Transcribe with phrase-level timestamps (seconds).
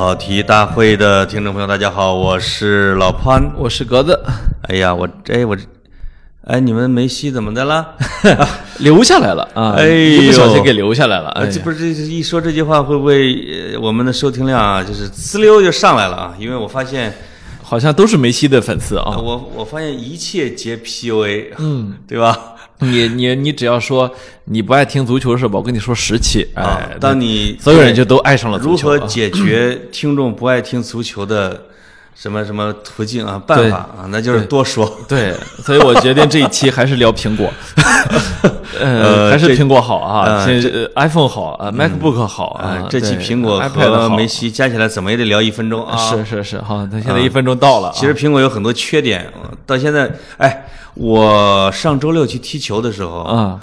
[0.00, 3.52] 跑题大会的听众朋友，大家好，我是老潘。
[3.54, 4.18] 我是格子，
[4.66, 5.62] 哎呀，我哎我这，
[6.46, 7.86] 哎你们梅西怎么的了？
[8.80, 9.74] 留下来了啊！
[9.76, 11.28] 哎不小心给留下来了。
[11.32, 16.34] 哎呃，呀这不是这一说这句话，会不会呃我们的收听量啊，就是呲溜就上来了啊？
[16.38, 17.12] 因为我发现，
[17.62, 19.18] 好像都是梅西的粉丝呃啊。
[19.18, 22.54] 我我发现一切皆 PUA，嗯， 对吧？
[22.88, 24.10] 你你你只要说
[24.44, 25.58] 你不爱听足球是吧？
[25.58, 28.92] 我跟你说十期，啊哎，，当你所有人就都爱上了足球。
[28.94, 31.62] 如何解决听众不爱听足球的
[32.14, 34.06] 什么什么途径啊、办法啊？
[34.08, 34.98] 那就是多说。
[35.08, 37.50] 对，所以我决定这一期还是聊苹果，
[38.78, 45.96] 呃，还是苹果好啊，呃现在 iPhone 好啊，MacBook 好啊啊，，这期苹果和梅西加起来怎么也得聊一分钟啊！
[45.96, 49.26] 是是是，好，那现在一分钟到了啊，其实苹果有很多缺点，
[49.64, 53.58] 到现在，哎，我上周六去踢球的时候，啊，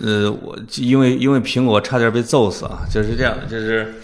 [0.00, 3.94] 呃，我因为因为苹果差点被揍死啊，就是这样的，就是，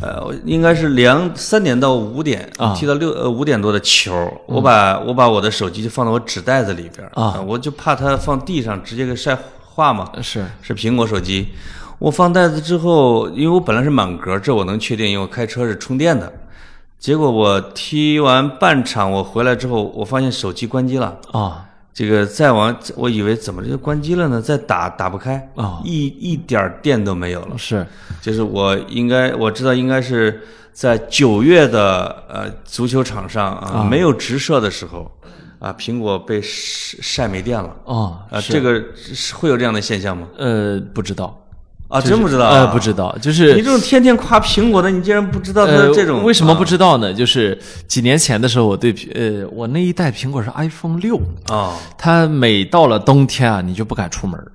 [0.00, 4.12] 呃，我应该是两三点到五点啊踢到六呃五点多的球，
[4.46, 11.48] 我把我把我的手机就放到我纸袋子里边啊呃我就怕它放地上直接给晒化嘛，是是苹果手机。
[11.98, 16.32] 我放袋子之后，因为我本来是满格，这我能确定，因为我开车是充电的。
[16.98, 21.16] 结果我踢完半场，我回来之后，我发现手机关机了。
[21.32, 21.65] 啊
[21.98, 24.38] 这个再往，我以为怎么就关机了呢？
[24.38, 27.56] 再打打不开啊一一点儿电都没有了。
[27.56, 27.86] 是
[28.20, 30.42] 就是我应该我知道应该是
[30.74, 35.10] 在九月的呃足球场上啊没有直射的时候
[35.58, 40.28] 啊，苹果被晒晒没电了哦啊，是这个是会有这样的现象吗？
[40.36, 41.34] 呃不知道
[41.88, 47.14] 啊，真不知道、呃不知道，就是你这种天天夸苹果的，你竟然不知道它这种、为什么不啊知道呢？
[47.14, 47.56] 就是
[47.86, 51.74] 几年前的时候，我对苹呃我那一代苹果是 iPhone 六，啊？
[51.96, 54.50] 它每到了冬天啊，你就不敢出门儿，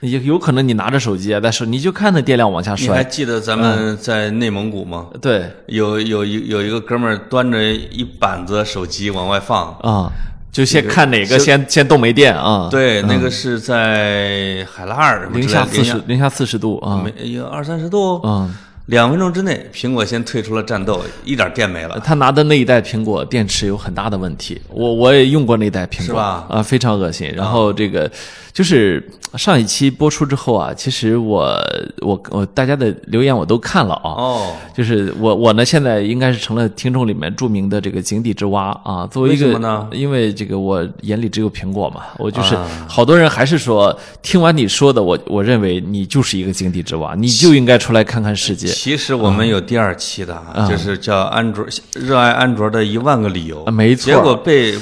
[0.00, 3.04] 也有可能你拿着手机啊，但是你就看那电量往下你还。
[3.04, 5.08] 记得咱们在内蒙古吗？
[5.20, 10.10] 对有有有有一个哥们儿端着一板子手机往外放，啊，
[10.52, 18.52] 就先看哪个先先动没电啊？，对，那个是在海拉尔零下四十零下四十度啊，没有二三十度，嗯，
[18.90, 21.98] 两分钟之内，苹果先退出了战斗，一点电没了。
[22.00, 27.32] 他拿的那一代苹果电池有很大的问题，我我也用过那代苹果，是吧啊，非常恶心。
[27.32, 28.10] 然后这个
[28.52, 31.56] 就是上一期播出之后啊，其实我
[32.00, 39.88] 我我大家的留言我都看了啊，哦，就是我我呢现在应该是成了听众里面著名的这个井底之蛙啊，作为一个为什么呢？
[39.92, 42.68] 因为这个我眼里只有苹果嘛，我就是、啊。
[42.88, 53.62] 好多人还是说听完你说的，我我认为你就是一个井底之蛙，你就应该出来看看世界其实我们有第二期的啊，就是叫安卓热爱安卓的一万个理由。
[53.64, 54.10] 啊，没错。
[54.10, 54.74] 结果被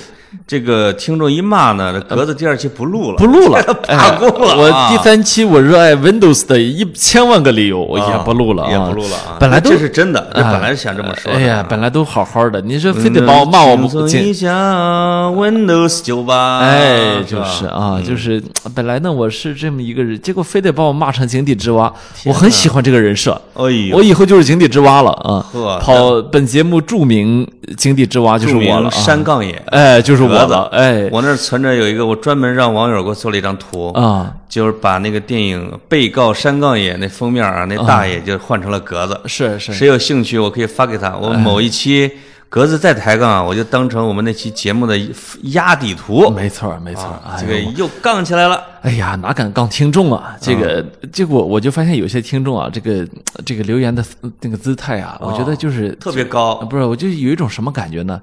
[0.47, 9.37] 这个听众一骂呢，这格子第二期不录了，不录了， 罢工了我第三期我热爱 Windows 的一千万个理由，我也不录了啊，也不录了啊。
[9.41, 11.38] 本来都这是真的，本来是想这么说的。
[11.38, 14.09] 哎呀，本来都好好的，你说非得把我骂我不进。
[14.09, 18.43] 轻松一下 Windows 九八，哎，就是吧啊，就是
[18.75, 21.93] 本来呢，我是这么一个人，结果非得把我骂成井底之蛙。
[22.25, 25.78] 我很喜欢这个人设，哎，我以后就是井底之蛙了啊呵！
[25.78, 27.47] 跑本节目著名
[27.77, 28.91] 井底之蛙就是我了啊！
[28.91, 29.62] 山杠爷。
[29.67, 30.53] 哎，就是我格子。
[30.53, 31.09] 了，哎。
[31.11, 39.21] 我那儿存着有一个，我专门让网友给我做了一张图，啊，就是把那个电影《被告山杠野》那封面啊，那大爷就换成了格子。
[39.27, 41.17] 是是，谁有兴趣，我可以发给他。
[41.17, 42.11] 我某一期
[42.50, 44.98] 格子再抬杠啊，我就当成我们那期节目的
[45.42, 46.31] 压底图。
[46.31, 47.04] 没错没错，
[47.38, 48.62] 这个又杠起来了。
[48.81, 50.34] 哎呀，哪敢杠听众啊！
[50.41, 50.82] 这个，
[51.12, 53.06] 结果我就发现有些听众啊，这个
[53.44, 54.03] 这个留言的
[54.41, 58.20] 那个姿态啊，我觉得就是特别高啊不是，我就有一种什么感觉呢？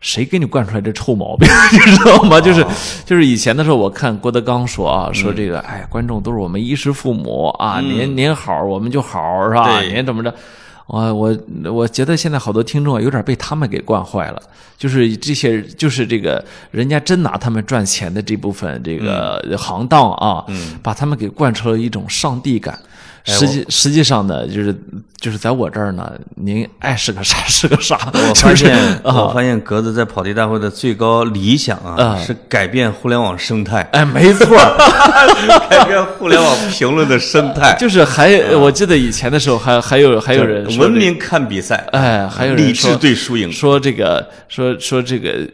[0.00, 2.40] 谁给你惯出来这臭毛病， 你知道吗？
[2.40, 2.64] 就是
[3.04, 9.80] 就是以前的时候，我看郭德纲说啊，说这个，哎，观众都是我们衣食父母啊，您您好，我们就好，是吧？
[9.82, 10.32] 您怎么着？
[10.88, 11.38] 我我
[11.70, 14.42] 我觉得现在好多听众啊，有点被他们给惯坏了，
[14.76, 20.44] 就是这些，就是这个人家真拿他们赚钱的这部分这个行当啊，
[20.82, 22.76] 把他们给惯出了一种上帝感。
[23.28, 24.74] 实际实际上呢，就是
[25.20, 29.22] 就是在我这儿呢，您爱是个啥 是个啥，我发现， 啊。
[29.22, 32.18] 我发现格子在跑题大会的最高理想啊，啊。
[32.18, 34.76] 是改变互联网生态，哎，没错儿，
[35.68, 43.52] 改变互联网评论的生态，就是还我记得以前的时候还还有还有人这个文明看比赛，哎，还有人理智对输赢。
[43.52, 45.46] 说这个说说这个，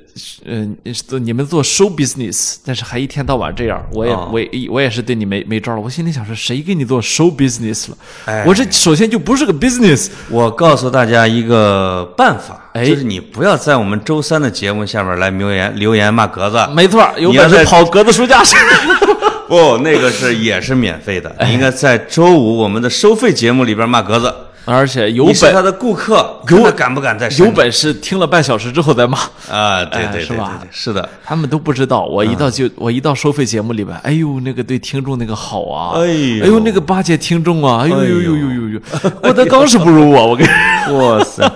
[0.44, 0.76] 嗯、
[1.06, 5.81] 做你们做 show business，但是还一天到晚这样，我也、啊我也我也是对你没没招了。
[5.81, 7.96] 我心里想说，谁给你做 show business 了？
[8.26, 18.58] 哎我这首先就不是个 business，我告诉大家一个办法，哎就是你不要在我们周三的节目下面来留言留言骂格子，没错，有本事跑格子书架上。
[19.46, 21.34] 不，那个是也是免费的。
[21.44, 24.32] 你应该在周五我们的收费节目里边骂格子。
[24.66, 29.19] 而且有你是他本的顾客，看他敢不敢再有本事听了半小时之后再骂，
[29.50, 29.84] 啊？
[29.84, 31.08] 对对对对哎是吧，是的。
[31.25, 32.05] 他们都不知道。
[32.05, 36.44] 我一到就我一到收费节目里边，哎呦，那个对听众那个好啊，哎呦。
[36.44, 38.81] 哎呦，那个巴结听众啊，哎呦哎呦呦呦呦
[39.20, 40.50] 郭德纲是不如我，我跟你
[40.96, 41.50] 哇塞，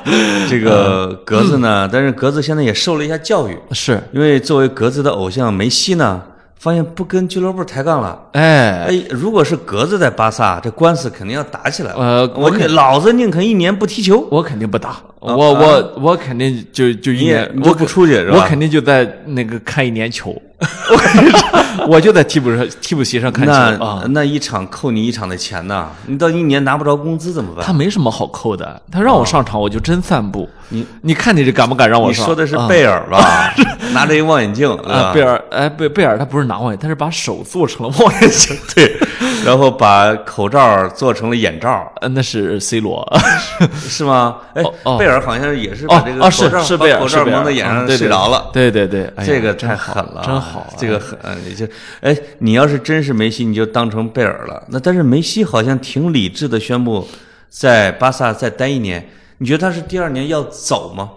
[0.49, 1.89] 这个格子呢？
[1.91, 6.21] 但是格子现在也受了一下教育，是，因为作为格子的偶像梅西呢，
[6.59, 8.21] 发现不跟俱乐部抬杠了。
[8.33, 11.99] 哎，哎，如果是格子在巴萨，这官司肯定要打起来了。
[11.99, 14.97] 呃我宁老子宁肯一年不踢球，我肯定不打，
[15.37, 20.35] 我我我肯定就就一年，我不出去是吧我肯定就在那个看一年球，
[21.89, 24.05] 我就在替补上替补席上看球那啊。
[24.11, 25.89] 那一场扣你一场的钱呢？
[26.07, 27.65] 你到一年拿不着工资怎么办？
[27.65, 30.49] 他没什么好扣的，他让我上场我就真散步。
[30.71, 32.23] 你你看你这敢不敢让我上？
[32.23, 33.55] 你说的是啊贝尔吧？
[33.93, 38.57] 拿着一望远镜啊，贝尔，哎，贝贝尔他不是拿望远，他是把手做成了望远镜。
[38.75, 38.97] 对，
[39.45, 43.05] 然后把口罩做成了眼罩，呃，那是 C 罗。
[43.75, 44.39] 是吗？
[44.55, 48.51] 哎哦，哦贝尔好像也是把这个口罩把是贝尔，口罩蒙在眼上睡着了。
[48.53, 50.67] 对对对，哎这个太狠了，真好啊。
[50.77, 51.67] 这个狠，呃你就
[52.01, 54.63] 哎，你要是真是梅西，你就当成贝尔了。
[54.69, 57.07] 那但是梅西好像挺理智的，宣布
[57.49, 59.09] 在巴萨再待一年。
[59.39, 61.11] 你觉得他是第二年要走吗？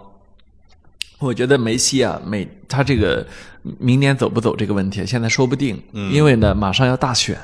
[1.18, 3.24] 我觉得梅西啊，每他这个
[3.78, 7.38] 明年走不走这个问题，现在说不定，因为呢，马上要大选，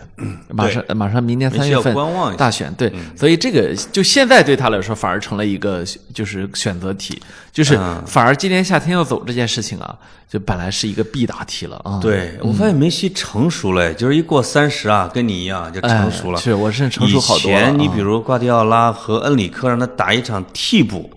[0.48, 1.94] 马上马上明年三月份
[2.36, 7.20] 大选，对，所以这个就现在对他来说反而成了一个就是选择题，
[7.52, 9.96] 就是嗯反而今年夏天要走这件事情啊，
[10.28, 12.00] 就本来是一个必答题了啊。
[12.02, 16.38] 对我发现梅西成熟了，就是一过三十啊，跟你一样就成熟了。
[16.38, 21.08] 哎是我是成熟好多以前你比如瓜迪奥拉和恩里克让他打一场替补，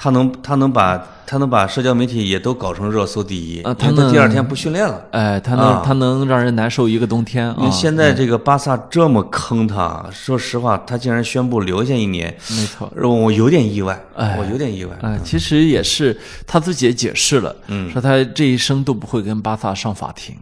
[0.00, 5.02] 他能他能把他能把社交媒体也都搞成热搜第一，啊他能第二天不训练了。
[5.10, 7.70] 哎，他能、啊他能让人难受一个冬天因为啊。
[7.70, 12.90] 现在这个巴萨这么坑他，说实话，他竟然宣布留下一年，没错。
[12.96, 14.96] 我有点意外，哎我有点意外。
[15.02, 16.16] 哎，其实也是
[16.46, 20.36] 他自己也解释了，嗯说他这一生都不会跟巴萨上法庭。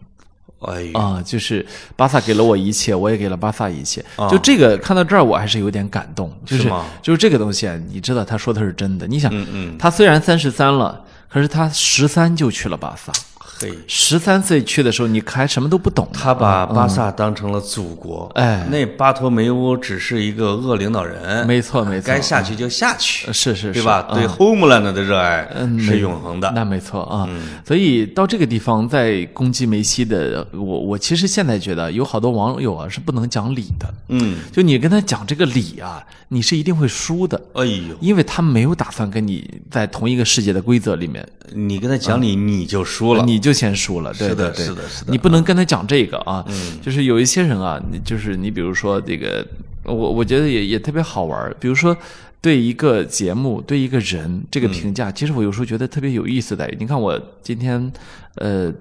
[0.95, 1.65] 啊、就是
[1.95, 4.05] 巴萨给了我一切，我也给了巴萨一切。
[4.17, 6.31] 啊就这个看到这儿，我还是有点感动。
[6.45, 6.73] 就是是
[7.03, 9.07] 就是这个东西啊，你知道他说的是真的。
[9.07, 13.13] 你想，嗯嗯，他虽然三十三了，可是他十三就去了巴萨。
[13.61, 16.07] 嘿，十三岁去的时候，你还什么都不懂。
[16.13, 18.67] 他把巴萨当成了祖国，哎。
[18.71, 22.07] 那巴托梅乌只是一个恶领导人，没错没错。
[22.07, 24.07] 该下去就下去呃，是是是，对吧？
[24.09, 26.53] 啊对 Homeland 的热爱嗯，是没永恒的。
[26.55, 27.43] 那没错啊，嗯。
[27.67, 43.25] 所以到这个地方再攻击梅西的，我我其实现在觉得有好多网友啊是不能讲理的，嗯，就你跟他讲这个理啊，你是一定会输的，哎呦，因为他没有打算跟你在同一个世界的规则里面，你跟他讲理，你就输了。
[43.25, 46.45] 你就先输了，对的对对是的是的你不能跟他讲这个啊，
[46.83, 49.47] 就是有一些人啊，你就是你比如说这个，
[49.85, 51.97] 我我觉得也也特别好玩儿，比如说。
[52.39, 56.65] 对一个节目，对一个人这个评价，其实我有时候觉得特别有意思的。
[56.79, 57.93] 你看，我今天，
[58.37, 58.73] 呃，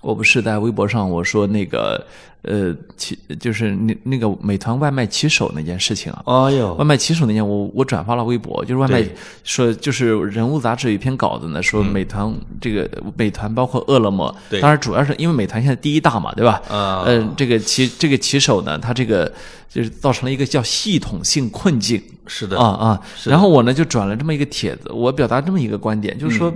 [0.00, 2.02] 我不是在微博上我说那个，
[2.42, 9.04] 呃，骑就是那那个美团外卖骑手那件事情啊，哎呦外，卖骑手那件，我我转发了微博，就是外卖
[9.44, 16.62] 说，就是人物杂志有一篇稿子呢，说美团这个美团包括饿了么，对当然主要是因为美团现在第一大嘛，对吧？
[16.68, 19.30] 啊嗯，这个骑这个骑手呢，他这个
[19.68, 23.00] 就是造成了一个叫系统性困境是的啊啊。
[23.24, 26.54] 然后我呢就转了这么一个帖子，我表达这么一个观点，就是嗯说。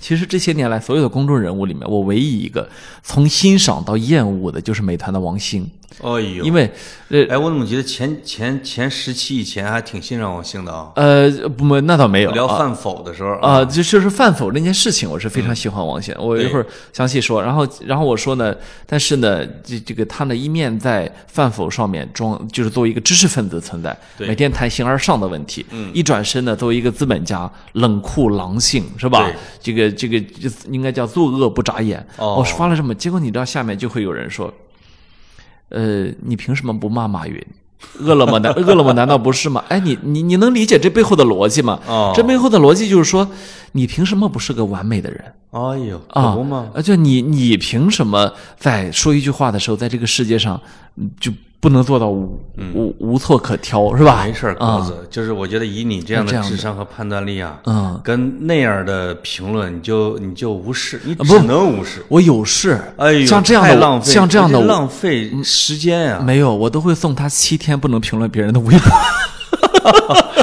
[0.00, 2.68] 其实这些年来，所有的公众人物里面，我唯一一个
[3.02, 5.70] 从欣赏到厌恶的，就是美团的王兴，
[6.02, 6.70] 哎呦，因为
[7.08, 10.90] 呃哎，我怎么觉得前前前十期以前还挺欣赏王兴的啊？
[10.96, 17.40] 呃不，那倒没有啊聊范否的时候啊，就就是范否那件事情，我是非常喜欢王显，我一会儿详细说。
[17.42, 18.54] 然后，然后我说呢，
[18.86, 29.30] 但是呢，这这个他呢一面在范否上面装，就是作为一个知识分子存在，对每天谈形而上的问题，一转身呢，作为一个资本家，冷酷狼性是吧？
[29.60, 30.20] 这个这个
[30.70, 32.04] 应该叫作恶不眨眼。
[32.16, 34.52] 哦我发了这么，结果你知道下面就会有人说，
[35.74, 37.44] 呃，你凭什么不骂马云？
[37.98, 39.62] 饿了么难 饿了么难道不是吗？
[39.68, 41.78] 哎，你你你能理解这背后的逻辑吗？
[41.86, 43.28] 哦这背后的逻辑就是说，
[43.72, 46.34] 你凭什么不是个完美的人哎呦，啊？
[46.82, 50.58] 就你你凭什么在说一句话的时候，在这个世界上
[50.96, 51.30] 嗯就
[51.64, 52.38] 不能做到无、
[52.74, 54.24] 无无错可挑，是吧？
[54.24, 62.04] 嗯没事儿，啊鸽子，就是我觉得以你这样的智商和判断力啊，嗯，跟那样的评论，你就你就无视，你不只能无视。
[62.08, 66.20] 我有事，哎呦，像这样的我，太浪费，像这样的浪费时间呀。
[66.22, 68.90] 没有，我都会送他七天不能评论别人的微博。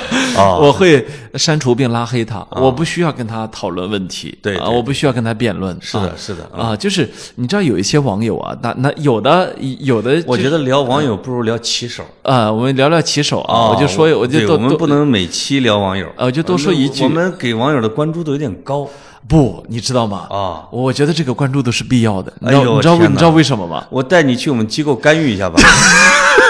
[0.42, 1.06] 哦 我会
[1.36, 6.44] 删除并拉黑他，我不需要跟他讨论问题，啊，对啊我不需要跟他辩论，是的，是的。
[6.56, 18.88] 啊啊，就是你知道有一些网友啊，那那有的有的，我觉得聊网友不如聊骑手啊，我们聊聊骑手啊，我就说，我就我们不能每期聊网友，啊，我就多说一句，我们给网友的关注度有点高。
[19.28, 20.26] 不，你知道吗？
[20.32, 22.34] 啊，我觉得这个关注度是必要的。
[22.40, 23.86] 你知道哎呦你知道为你知道为什么吗？
[23.92, 25.62] 我带你去我们机构干预一下吧，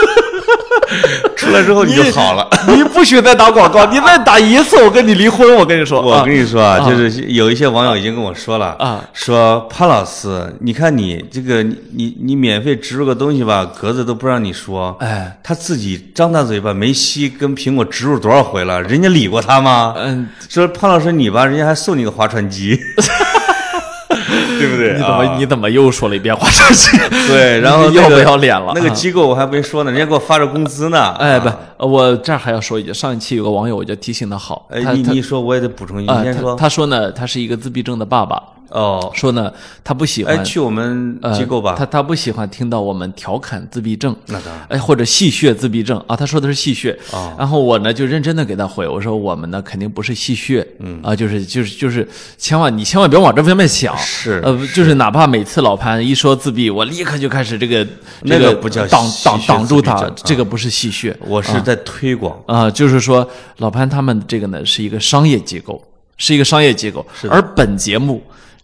[1.35, 2.47] 出来之后你就好了。
[2.67, 5.55] 你不许再打广告，你再打一次，我跟你离婚。
[5.55, 19.95] 我跟你说，我跟你说啊，就是有一些网友已经跟我说了啊，说潘老师，你看你这个你你你免费植入个东西吧，格子都不让你说，哎，他自己张大嘴巴，梅西跟苹果植入多少回了，人家理过他吗？
[19.97, 22.79] 嗯，说潘老师你吧，人家还送你个划船机。
[24.59, 24.93] 对不对？
[24.93, 26.97] 你怎么、啊你怎么又说了一遍划船机？
[27.27, 28.71] 对，然后、那个、要不要脸了？
[28.75, 31.11] 那个机构我还没说呢，人家给我发着工资呢。
[31.19, 36.61] 哎，不啊，我这儿还要说一句，上一期有个网友我就提醒的好，哎，你你说我也得补充一句，啊，你先说他。
[36.63, 39.51] 他说呢，他是一个自闭症的爸爸，哦，说呢
[39.83, 41.75] 他不喜欢哎，去我们呃机构吧。
[41.77, 44.65] 他他不喜欢听到我们调侃自闭症，那当然。
[44.69, 46.01] 哎，或者戏谑自闭症。
[46.07, 47.33] 啊，他说的是戏谑哦。
[47.37, 50.99] 然后我呢就认真的给他回，我说我们呢肯定不是戏谑，嗯。
[51.03, 57.85] 啊，就是就是就是，千万你千万别往这方面想，是呃，就是哪怕每次老潘一说自闭，我立刻就开始这个
[58.21, 62.39] 那这个个不叫挡挡挡住他这个不是戏谑，我是在推广。
[62.45, 65.81] 啊、就是说老潘他们这个呢是一个商业机构，
[66.17, 68.21] 是一个商业机构，而本节目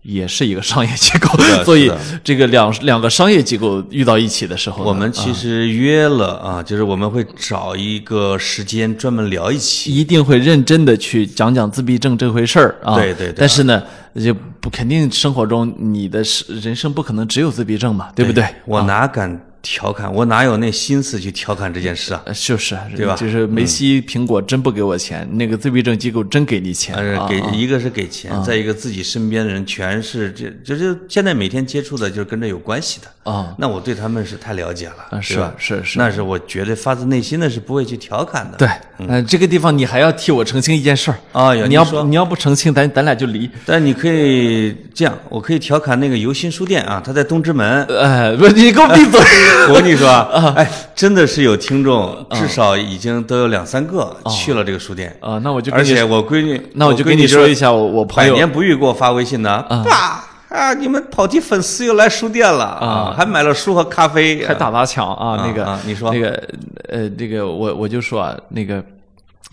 [0.07, 1.91] 也是一个商业机构的， 所以
[2.23, 9.93] 这个两两个商业机构遇到一起的时候，我们其实约了啊，就是我们会找一个时间专门聊一期。
[9.93, 12.95] 一定会认真的去讲讲自闭症这回事儿啊。
[12.95, 13.83] 对对对但是呢，
[14.15, 18.45] 就不肯定生活中你的是人生不可能只有自闭症嘛，对不对？
[18.65, 20.13] 我哪敢调侃？
[20.13, 22.21] 我哪有那心思去调侃这件事啊？
[22.25, 33.07] 呃就是对吧嗯就是梅西、苹果真不给我钱，那个自闭症机构真给你钱呃，啊啊给一个是给钱，再一个自己身边的人全是这，就是现在每天接触的，就是跟这有关系的。
[33.31, 35.53] 啊那我对他们是太了解了，啊是对吧？
[35.57, 38.57] 是是那是我绝对发自内心的是不会去调侃的。
[38.57, 43.49] 对，嗯，这个地方你还要替我澄清一件事儿啊你要不你要不澄清，咱咱俩就离。
[43.65, 47.83] 但你可以这样，我可以调侃那个游心书店啊，他在东直门。
[47.99, 49.19] 哎，不，你给我闭嘴！
[49.69, 55.15] 我跟你说啊，哎，真的是有听众，至少已经都有两三个去了这个书店。
[55.21, 66.41] 啊，那我就跟而且我闺女，那我就跟你说一下，我我朋友百年不遇给我发微信呢，爸啊，你们跑题粉丝又来书店了啊，还买了书和咖啡，还打砸抢啊，那个啊你说那个
[66.87, 68.81] 呃，这个我我就说啊，那个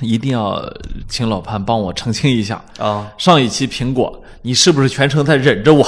[0.00, 0.62] 一定要
[1.08, 3.06] 请老潘帮我澄清一下啊。
[3.18, 5.84] 上一期苹果，你是不是全程在忍着我？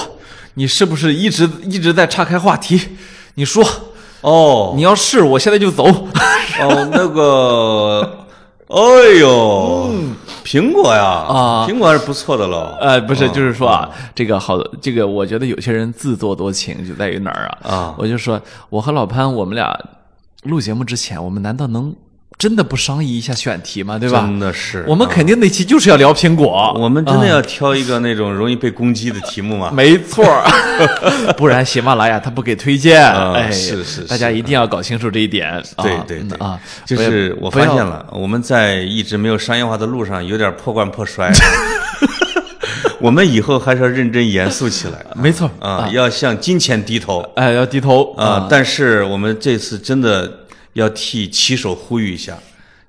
[0.55, 2.81] 你是不是一直一直在岔开话题？
[3.35, 3.63] 你说，
[4.21, 5.85] 哦你要是我现在就走。
[5.85, 8.25] 哦，那个，
[8.67, 9.91] 哎呦，
[10.43, 12.77] 苹果呀啊苹果还是不错的了。
[12.81, 17.71] 呃，不是，就是说啊，这个好，这个我觉得有些人自作多情就在于哪儿啊？
[17.71, 19.77] 啊我就说，我和老潘，我们俩
[20.43, 21.93] 录节目之前，我们难道能
[22.37, 23.97] 真的不商议一下选题吗？
[23.97, 24.21] 对吧？
[24.21, 29.71] 真的是，我们肯定那期就是要聊苹果，我们真的要挑一个那种容易被攻击的题目吗？
[29.75, 30.23] 没错，
[31.35, 33.03] 不然喜马拉雅它不给推荐。
[33.51, 35.63] 是是大家一定要搞清楚这一点。
[35.77, 41.31] 对啊对对啊，就是我发现了，我们在一直没有商业化的路上有点破罐破摔。
[42.99, 48.47] 我们以后还是要认真严肃起来没错啊，要向金钱低头哎，要低头啊！
[48.49, 50.27] 但是我们这次真的
[50.77, 52.37] 要替骑手呼吁一下，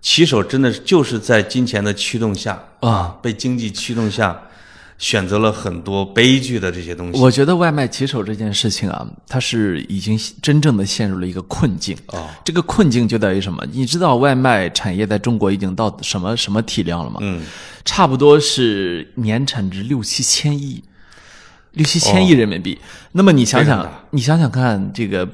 [0.03, 4.39] 骑手真的就是在金钱的驱动下啊，被经济驱动下，
[4.99, 7.19] 选择了很多悲剧的这些东西。
[7.19, 11.97] 我觉得外卖骑手这件事情啊，它是已经真正的陷入了一个困境。
[12.09, 13.65] 啊，这个困境就在于什么？
[13.73, 17.17] 你知道外卖产业在中国已经到什么什么体量了吗？
[17.23, 17.43] 嗯，
[17.87, 20.85] 差不多是年产值六七千亿，
[21.73, 22.79] 六七千亿人民币。
[23.13, 25.29] 那么你想想你想想看，这个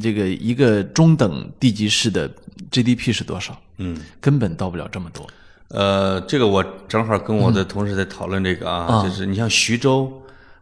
[0.00, 2.30] 这个一个中等地级市的
[2.70, 3.56] GDP 是多少？
[3.78, 5.26] 嗯，根本到不了这么多。
[5.68, 10.10] 呃，这个我正好跟我的同事在讨论这个啊，就是你像徐州，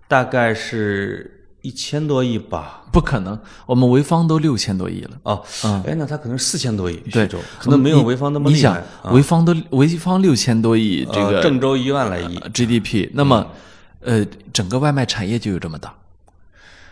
[0.08, 2.82] 大概是一千多亿吧。
[2.92, 5.10] 不可能，我们潍坊都六千多亿了。
[5.22, 5.42] 哦，
[5.86, 12.38] 哎，那他可能四千多亿，对徐州可能没有潍坊那么厉害。，啊潍坊都潍坊六千多亿，这个呃郑州一万来亿。
[12.52, 13.46] GDP，那么，
[14.06, 15.92] 呃，整个外卖产业就有这么大。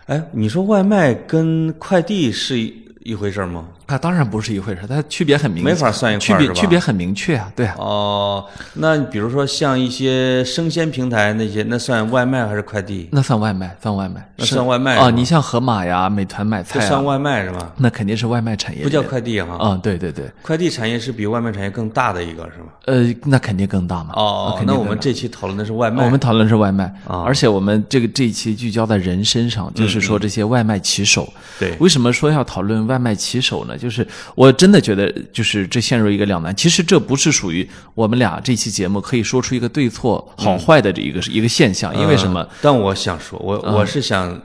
[0.06, 2.56] 哎，你说外卖跟快递是
[3.04, 3.66] 一回事吗？
[3.86, 7.74] 啊，当然不是一回事，它区别很明，没法算一块区别区别很明确啊，对啊。
[7.78, 13.10] 哦，那比如说像一些生鲜平台那些，那算外卖还是快递？
[13.12, 15.10] 那算外卖，算外卖，那算外卖啊！
[15.10, 17.72] 你像盒马呀、美团买菜啊，这算外卖是吧？
[17.76, 19.54] 那肯定是外卖产业，不叫快递哈。
[19.58, 22.68] 啊，对对对，快递产业是比外卖产业更大的一个是吗？
[22.86, 24.14] 呃，那肯定更大嘛。
[24.16, 26.02] 哦，那我们这期讨论的是外卖。
[26.02, 31.24] 我们讨论是外卖，啊而且我们这个这一期聚焦在人身上，就是说这些外卖骑手。
[31.36, 33.76] 嗯对为什么说要讨论外卖骑手呢？
[33.76, 36.54] 就是我真的觉得，就是这陷入一个两难。
[36.54, 42.42] 其实这不是属于我们俩这期节目可以说出一个对错好坏的这一个、一个现象，因为什么？
[42.42, 44.40] 嗯但我想说，我我是想，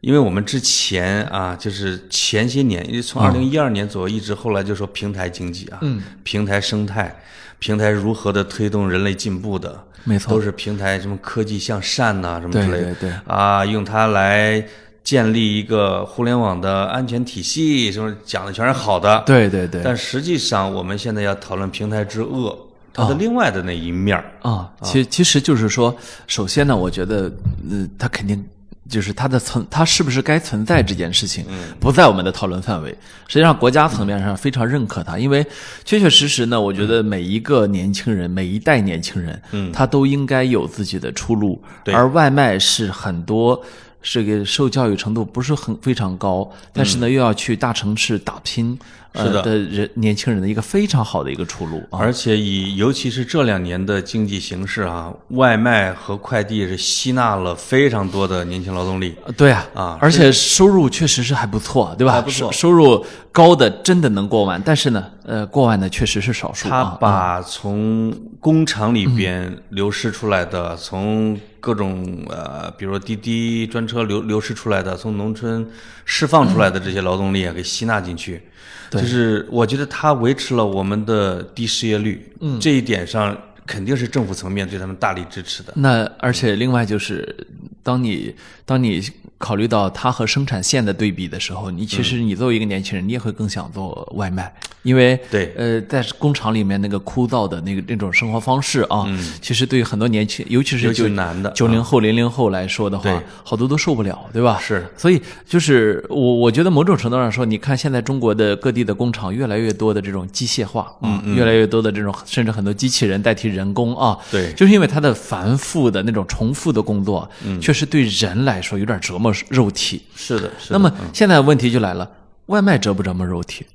[0.00, 7.14] 因为我们之前啊，就是前些年，因为从二零一二年左右一直后来就说平台经济啊，嗯平台生态，
[7.58, 14.64] 平台如何的推动人类进步的，没错都是平台什么科技向善呐、什么之类的，对对对啊，用它来
[15.04, 22.56] 建立一个互联网的安全体系，什么讲的全是好的，对对对，但实际上我们现在要讨论平台之恶，
[22.94, 24.24] 它的另外的那一面儿。
[24.42, 25.94] 啊，其其实就是说，
[26.28, 27.30] 首先呢，我觉得，
[27.68, 28.42] 呃，它肯定
[28.88, 31.44] 就是它的存，它是不是该存在这件事情，
[31.80, 32.90] 不在我们的讨论范围。
[33.26, 35.44] 实际上，国家层面上非常认可它，因为
[35.84, 41.60] 确确实实呢，我觉得每一个年轻人，每一代年轻人，嗯，他都应该有自己的出路。
[41.82, 43.60] 对而外卖是很多。
[44.02, 48.78] 这个受教育程度不是很非常高，但是呢，又要去大城市打拼，
[49.12, 51.98] 呃是的的人年轻人的一个非常好的一个出路啊。
[52.00, 59.14] 而且以尤其是这两年的经济形势啊，外卖和快递是吸纳了非常多的年轻劳动力。
[59.24, 62.12] 呃对啊，啊而且收入确实是还不错，对吧？
[62.14, 66.98] 还不错收收入高的真的能过万，但是呢，呃，过万的确实是少数他啊。
[67.00, 75.64] 把从工厂里边流失出来的，从各种呃，比如说滴滴专车流流失出来的，从农村
[76.04, 78.42] 释放出来的这些劳动力啊，给吸纳进去。
[78.90, 85.72] 就是我觉得它维持了我们的低失业率，嗯，这一点上肯定是政府层面对他们大力支持的。
[85.76, 87.34] 那而且另外就是，
[87.82, 88.34] 当你
[88.66, 89.00] 当你
[89.42, 95.52] 考虑到它和生产线的对比的时候，你其实你作为一个年轻人，你也会更想做外卖，因为对。
[95.56, 99.04] 呃，在工厂里面那个枯燥的那个那种生活方式啊，
[99.40, 104.60] 其实对于很多年轻，尤其是九男的九零后、零零后来说的话，好多都受不了，对吧？
[104.60, 114.52] 是，所以就是我我觉得某种程度上说，你看现在中国的各地的工厂越来越多的这种机械化嗯，越来越多的这种甚至很多机器人代替人工啊，对。
[114.52, 117.28] 就是因为它的繁复的那种重复的工作，
[117.60, 120.02] 确实对人来说有点折磨肉体。
[120.14, 120.72] 是的，是的。
[120.72, 122.10] 那么现在问题就来了，
[122.46, 123.66] 外卖折不折磨肉体？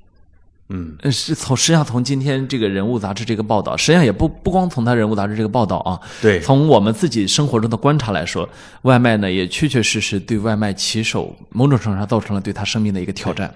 [0.70, 8.46] 嗯，呃，是从实际上从今天这个人物杂志这个报道，实际上也不不光从他人物杂志这个报道啊，对从我们自己生活中的观察来说，
[8.82, 13.52] 外卖呢也确确实实对外卖骑手某种程度上造成了对他生命的一个挑战。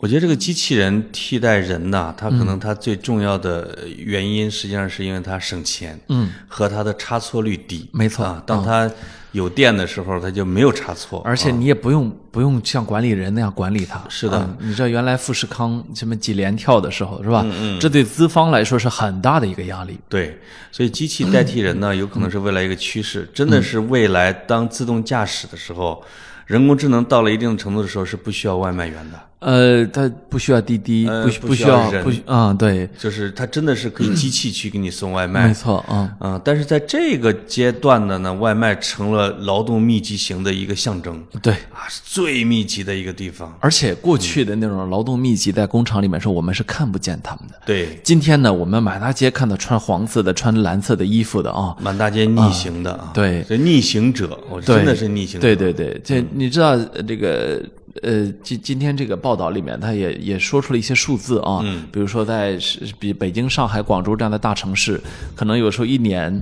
[0.00, 7.86] 我觉得这个机器人替代人呐，它可能它最重要的原因，实际上是因为它省钱，嗯，和它的差错率低。
[7.92, 8.90] 没错啊，当它
[9.32, 11.20] 有电的时候，它就没有差错。
[11.22, 14.02] 而且你也不用、不用像管理人那样管理它。
[14.08, 17.44] 是的啊你知道原来富士康什么几连跳的时候是吧？
[17.44, 19.98] 嗯这对资方来说是很大的一个压力。
[20.08, 20.40] 对，
[20.72, 26.02] 所以机器代替人呢，有可能是未来一个趋势，真的是未来当自动驾驶的时候，
[26.46, 29.20] 人工智能到了一定程度的时候，是不需要外卖员的。
[29.40, 36.14] 呃，它不需要滴滴，呃不需不需需要不需啊、对，就是它真的是可以机器去给你送外卖，没错，啊。
[36.18, 41.24] 啊、但是在这个阶段的呢，外卖成了劳动密集型的一个象征。
[41.40, 43.56] 对，啊，是最密集的一个地方。
[43.60, 47.54] 而且过去的那种劳动密集，在工厂里面说，我们是看不见他们的。
[47.64, 53.42] 对，今天呢，我们满大街看到穿黄色的、穿蓝色的衣服的啊，满大街逆行的啊，对。
[53.48, 55.46] 这逆行者，我真的是逆行者。
[55.46, 57.64] 对对对，这你知道呃这个
[58.02, 65.00] 呃，今今天这个报道里面，他也也说出了一些数字啊，嗯，比如说在是比北京、上海、广州这样的大城市，
[65.34, 66.40] 可能有时候一年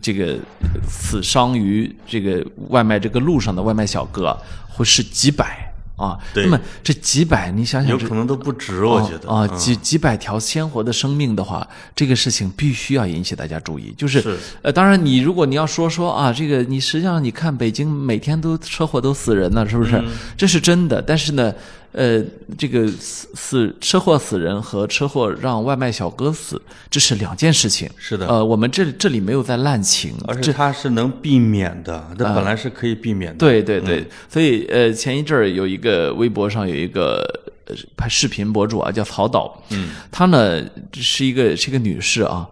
[0.00, 0.38] 这个
[0.88, 5.72] 死伤于这个外卖这个路上的外卖小哥啊会是几百。
[5.96, 13.94] 啊，对那么这几百，你想想这，有可能都不值，我觉得啊，嗯几几百条鲜活的生命的话，这个事情必须要引起大家注意。
[13.96, 20.04] 就是，是呃，当然你如果你要说说啊，这个你实际上你看北京每天都车祸都死人了，是不嗯是？
[20.36, 21.00] 这是真的。
[21.00, 21.52] 但是呢，
[21.96, 22.22] 呃，
[22.58, 27.88] 这个死死车祸死人和车祸让外卖小哥死，这是两件事情。
[27.96, 28.28] 是的。
[28.28, 33.38] 呃，我们这这里没有在滥情，而且它是能避免的，这本来是可以避免的。
[33.38, 37.24] 对对对，所以呃，前一阵儿有一个微博上有一个
[37.64, 42.46] 呃拍视频博主啊，叫曹导，嗯，她呢是一个是一个女士啊，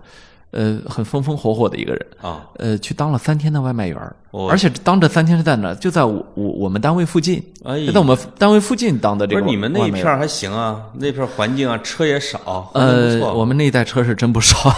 [0.55, 5.75] 呃，很风风火火的一个人，啊，呃，去当了三天的外卖员儿，哦而且当这三天是在哪儿？
[5.75, 9.85] 就在我我我们单位附近，哎在我们单位附近当的这个不是你们那。
[9.85, 13.35] 一片儿还行啊，那片环境啊，车也少，呃，错。
[13.35, 14.73] 我们那一带车是真不少，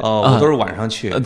[0.00, 1.20] 哦， 我都是晚上去，对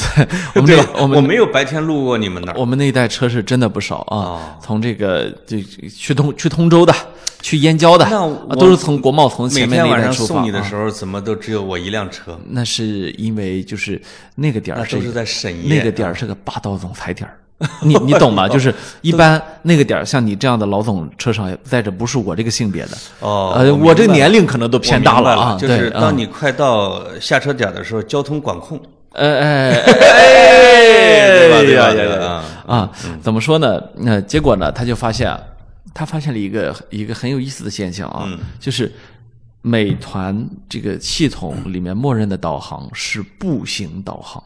[0.54, 2.54] 我们对吧那我们我没有白天路过你们那儿。
[2.56, 6.94] 我们那一带车是真的不少啊哦，从这个这去通去通州的，
[7.46, 10.38] 去燕郊的，那啊都是从国贸从前面那一天晚上带出发啊。
[10.38, 12.36] 送你的时候，怎么都只有我一辆车？
[12.48, 14.02] 那是因为就是
[14.34, 15.76] 那个点儿那都是在深夜。
[15.78, 17.38] 那个点儿是个霸道总裁点儿，
[17.86, 18.48] 你你懂吗？
[18.48, 28.76] 就是一般那个点儿，像你这样的老总车上载着不是我这个性别的，哦，呃，我这年龄可能都偏大了啊，就是，当你快到下车点的时候，交通管控，
[29.12, 31.60] 哎哎 哎，对吧？
[31.60, 31.92] 对吧？
[31.92, 32.24] 对吧？
[32.24, 32.90] 呀啊，
[33.22, 33.80] 怎么说呢？
[33.94, 35.38] 那结果呢，他就发现啊，
[35.94, 38.92] 他发现了一个一个很有意思的现象啊，嗯就是
[39.62, 44.42] 美团这个系统里面默认的导航是步行导航。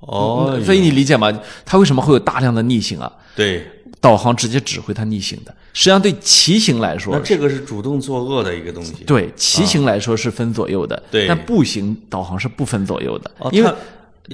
[0.00, 1.30] 哦，所以你理解吗？
[1.64, 3.12] 它为什么会有大量的逆行啊？
[3.36, 3.66] 对，
[4.00, 9.04] 导航直接指挥它逆行的，实际上对骑行来说那说，这个是主动作恶的一个东西。
[9.04, 13.76] 对骑行来说是分左右的，对但步行导航是不分左右的，哦，因为它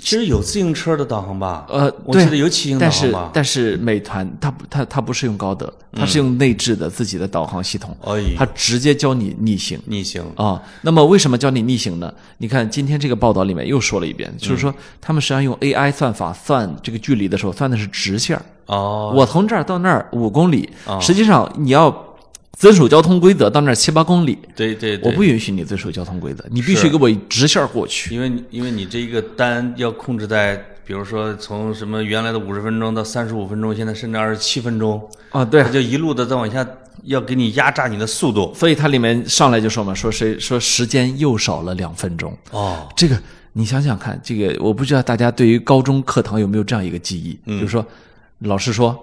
[0.01, 1.67] 其实有自行车的导航吧？
[1.69, 3.31] 呃，我记得有骑行导但是航吧？
[3.33, 9.81] 但是美团它不它它不是用高德，它是用内置的自己的导航系统，哎，它直接教你逆行。
[9.87, 12.13] 逆行啊、那么为什么教你逆行呢？
[12.39, 18.43] 你看今天这个报道里面又说了一遍，就是说他们实际上用 AI 算法算这个距离的时候，算的是直线儿。
[18.67, 21.89] 哦，我从这儿到那儿五公里，哦实际上你要
[22.59, 28.15] 遵守交通规则，到那儿七八公里，对对对，我不允许你遵守交通规则，你必须给我直线过去。
[28.15, 36.67] 因为你因为你这一个单要控制在，比如说从什么原来的五十分钟到三十五分钟，现在甚至二十七分钟，啊，对它，就一路的再往下，
[37.05, 38.55] 要给你压榨你的速度。
[38.55, 42.35] 所以它里面上来就说嘛，说谁说时间又少了两分钟。
[42.53, 43.21] 哦，这个
[43.53, 47.85] 你想想看，这个我不知道大家对于高中课堂有没有这样一个记忆，嗯就是说
[48.39, 48.99] 老师说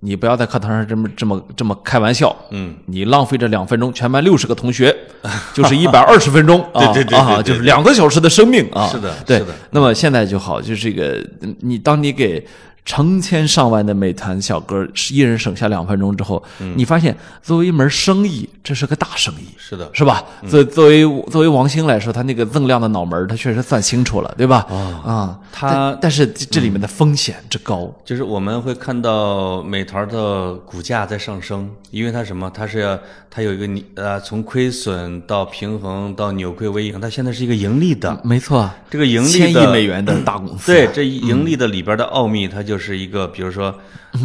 [0.00, 4.96] 你不要在课堂上这么这么这么开玩笑，嗯，你浪费这两分钟，全班六十个同学，
[5.52, 9.52] 就是一百二十分钟 啊，对对对对啊，就是两个小时的生命啊，是的对是的。
[9.70, 12.44] 那么现在就好，就是这个，嗯你当你给
[12.90, 19.46] 成千上万的美团小哥一人省下两分钟之后，嗯你发现作为一门生意，这是个大生意。
[19.56, 20.24] 是的，是吧？
[20.48, 24.66] 作作为作为王兴来说，他那个锃亮的脑门儿他确实算清楚了，对吧？
[25.06, 32.50] 啊，他但但是这这里面的风险之高，就是我们会看到美团的股价在上升，因为它什么？
[32.52, 32.98] 它是要
[33.30, 38.20] 它有一个你呃从亏损到平衡到扭亏为盈，它现在是一个盈利的。
[38.24, 43.74] 没错，这个盈利千亿的美元的大公司，对，这盈利的里边的奥秘，它就是一个，比如说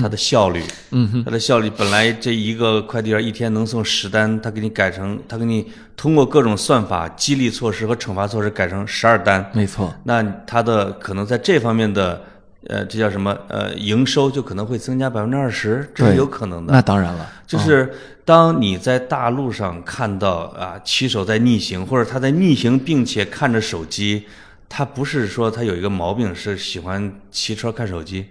[0.01, 12.21] 它的效率，嗯它的效率本来这一个快递员一天能送十单，他给你改成，他给你通过各种算法、激励措施和惩罚措施改成十二单，没错，那它的可能在这方面的，
[12.67, 13.37] 呃，这叫什么？
[13.47, 16.73] 呃，营收就可能会增加百分之二十，这是有可能的。
[16.73, 24.23] 那当然了，就是当你在大路上看到啊骑手在逆行，或者他在逆行并且看着手机，
[24.67, 28.25] 他不是说他有一个毛病是喜欢骑车看手机，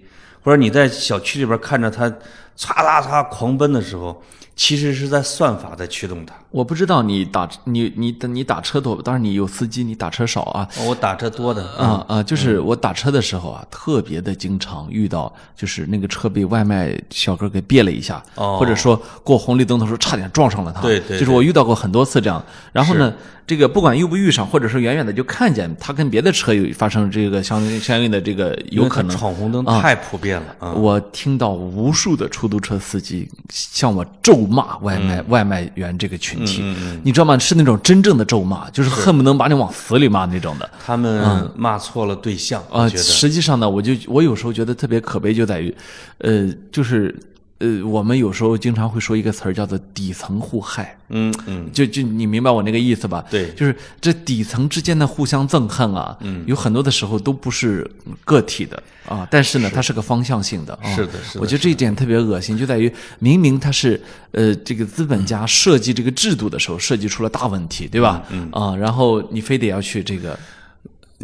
[0.45, 2.15] 不是你在小区里边看着他
[2.59, 4.23] 唰唰唰狂奔的时候，
[4.55, 6.35] 其实是在算法在驱动它。
[6.51, 10.69] 我不知道你打你你你打车多，当然你有司机，你打车少啊。
[10.79, 12.23] 哦我打车多的，啊啊！
[12.23, 20.81] 就是我打车的时候啊，特别的经常遇到，就是那个车被外卖小哥给别了一下，哦或者说过红绿灯的时候差点撞上了他。
[20.81, 22.41] 对对就是我遇到过很多次这样。
[22.71, 23.13] 然后呢，
[23.45, 29.17] 这个不管遇不遇上，或者是远远的就看见他跟别的车有发生这个相相应的这个有可能。
[29.17, 30.73] 闯红灯太普遍了啊。
[30.73, 36.63] 我听到无数的出租车司机向我咒骂外卖、外卖员这个群体，
[37.03, 37.39] 你知道吗？
[37.39, 40.71] 是那种真正的咒骂，就是恨不能把你往死里骂那种的。
[40.85, 45.75] 他们骂错了对象，啊、实际上呢，我就我有时候觉得特别可悲，就在于，
[46.19, 47.15] 呃，就是
[47.59, 53.25] 呃，我们有时候经常会说一个词儿叫做底层互害，嗯嗯，就就你明白我那个意思吧？
[53.31, 57.89] 对就是这底层之间的互相憎恨啊，嗯，有很多的时候都不是
[58.25, 60.75] 个体的啊，但是呢，它是个方向性的。
[60.83, 68.25] 啊是的是的我觉得这一点特别恶心，就在于明明它是呃这个资本家设计这个制度的时候设计出了大问题，对吧？
[68.31, 70.39] 嗯啊，然后你非得要去这个。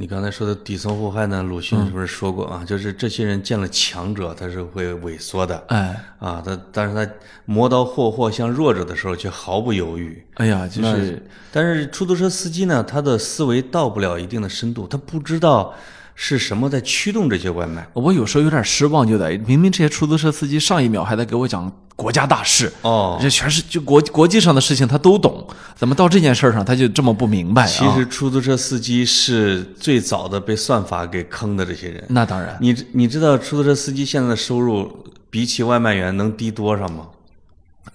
[0.00, 1.42] 你刚才说的底层祸害呢？
[1.42, 2.64] 鲁迅是不是说过啊？
[2.66, 5.62] 就是这些人见了强者，他是会萎缩的。
[5.66, 7.12] 哎，啊，他但是他
[7.44, 10.24] 磨刀霍霍向弱者的时候，却毫不犹豫。
[10.36, 15.74] 哎呀，就是但是出租车司机呢，他的思维到不了一定的深度，他不知道
[16.22, 17.86] 是什么在驱动这些外卖？
[17.94, 27.66] 我有时候有点失望，就在明明这些出租车司机上一秒还在给我讲国家大事，哦，这全是就国国际上的事情他都懂，怎么到这件事儿上他就这么不明白啊？
[27.66, 32.04] 其实出租车司机是最早的被算法给坑的这些人。
[32.10, 37.06] 那当然，你你知道出租车司机现在的收入比起外卖员能低多少吗？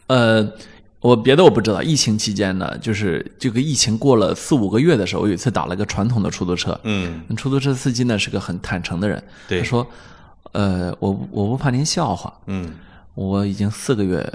[0.07, 0.43] 呃，
[1.05, 1.83] 我别的我不知道。
[1.83, 9.85] 疫情期间呢，就是这个疫情过了四五个月的时候，我有一次打了个传统的出租车，嗯，出租车司机呢是个很坦诚的人，对他说，
[10.53, 12.73] 呃，我我不怕您笑话，嗯，
[13.13, 14.27] 我已经四个月，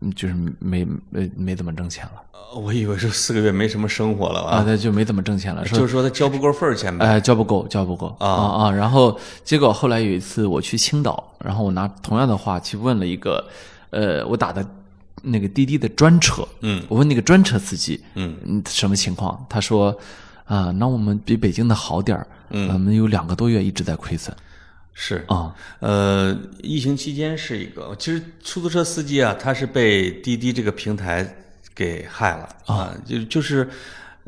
[0.00, 7.06] 嗯，就是没没没怎么挣钱了呃我以为是四个月没什么生活了吧，啊，他就没怎么挣钱了，说就是说他交不够份儿钱呗。
[7.06, 8.70] 哎，交不够，交不够啊啊！
[8.70, 13.44] 然后结果后来有一次我去青岛，然后我拿同样的话去问了一个，
[13.90, 14.64] 呃，我打的
[15.24, 18.36] 那个滴滴的专车，嗯，我问那个专车司机，嗯。
[18.44, 19.44] 嗯，什么情况？
[19.48, 19.98] 他说，
[20.44, 24.34] 啊、那我们比北京的好点儿，嗯，我们有两个多月一直在亏损。
[24.92, 25.24] 是。
[25.28, 31.34] 啊，呃，疫情期间是一个，其实出租车司机啊，他是被滴滴这个平台
[31.74, 32.48] 给害了。
[32.66, 33.68] 啊，就就是，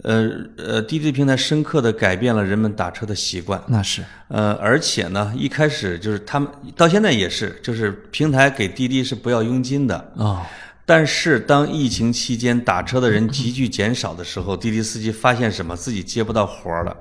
[0.03, 3.63] 呃呃，滴滴平台深刻的改变了人们打车的习惯。
[3.69, 4.03] 那是。
[4.29, 9.95] 呃，而且呢，一开始就是他们到现在也是，就是平台给滴滴是不要佣金的。
[10.17, 10.45] 啊，
[10.87, 15.77] 但是当疫情期间打车的人急剧减少的时候，滴滴司机发现什么？
[15.77, 16.97] 自己接不到活儿了。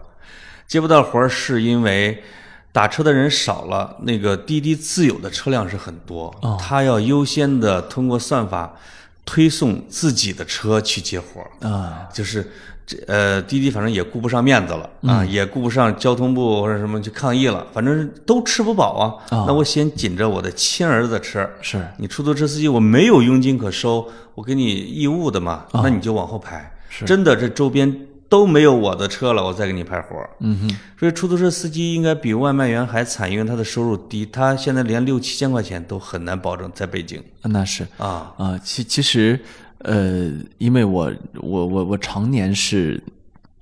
[0.68, 2.24] 接不到活儿是因为
[2.72, 8.76] 打车的人少了，那个滴滴自有的车辆是很多，他要优先的通过算法
[9.24, 11.70] 推送自己的车去接活儿。
[11.70, 12.52] 啊，就是
[12.86, 19.46] 这呃，滴滴反正也顾不上面子了啊，也顾不上交通部或者什么去抗议了，反正都吃不饱啊。
[19.48, 21.50] 那我先紧着我的亲儿子吃。
[21.62, 26.72] 是你出租车司机，我没有佣金可收，我给你义务的嘛，那你就往后排。
[27.06, 30.16] 真的，这周边都没有我的车了，我再给你派活。
[30.40, 38.32] 嗯哼，所以出租车司机应该比外卖员还惨，因为他的收入低，他现在连六七千块钱都很难保证在北京那是啊。
[38.38, 39.40] 啊，其其实，
[39.86, 43.02] 呃，因为我我我我常年是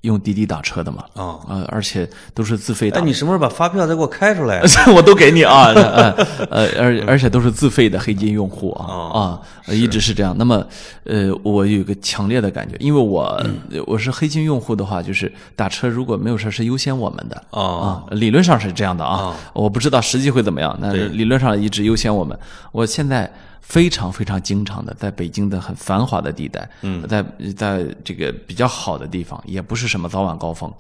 [0.02, 4.62] 用滴滴打车的嘛，啊呃，而且都是自费打哎，，你什么时候把发票再给我开出来？
[4.94, 6.12] 我都给你啊， 呃
[6.50, 8.86] 呃，而而且都是自费的黑金用户啊
[9.18, 10.36] 啊，呃一直是这样。
[10.38, 10.66] 那么，
[11.06, 13.42] 呃，我有一个强烈的感觉，因为我
[13.88, 22.38] 我是黑金用户的话，就是打车如果没有事是优先我们的哦啊，理论上是这样的啊，我不知道实际会怎么样，那理论上一直优先我们。
[22.74, 23.32] 我现在。
[23.64, 30.72] 非常非常经常的，在北京的很繁华的地带，嗯，在在这个比较好的地方，也不是什么早晚高峰，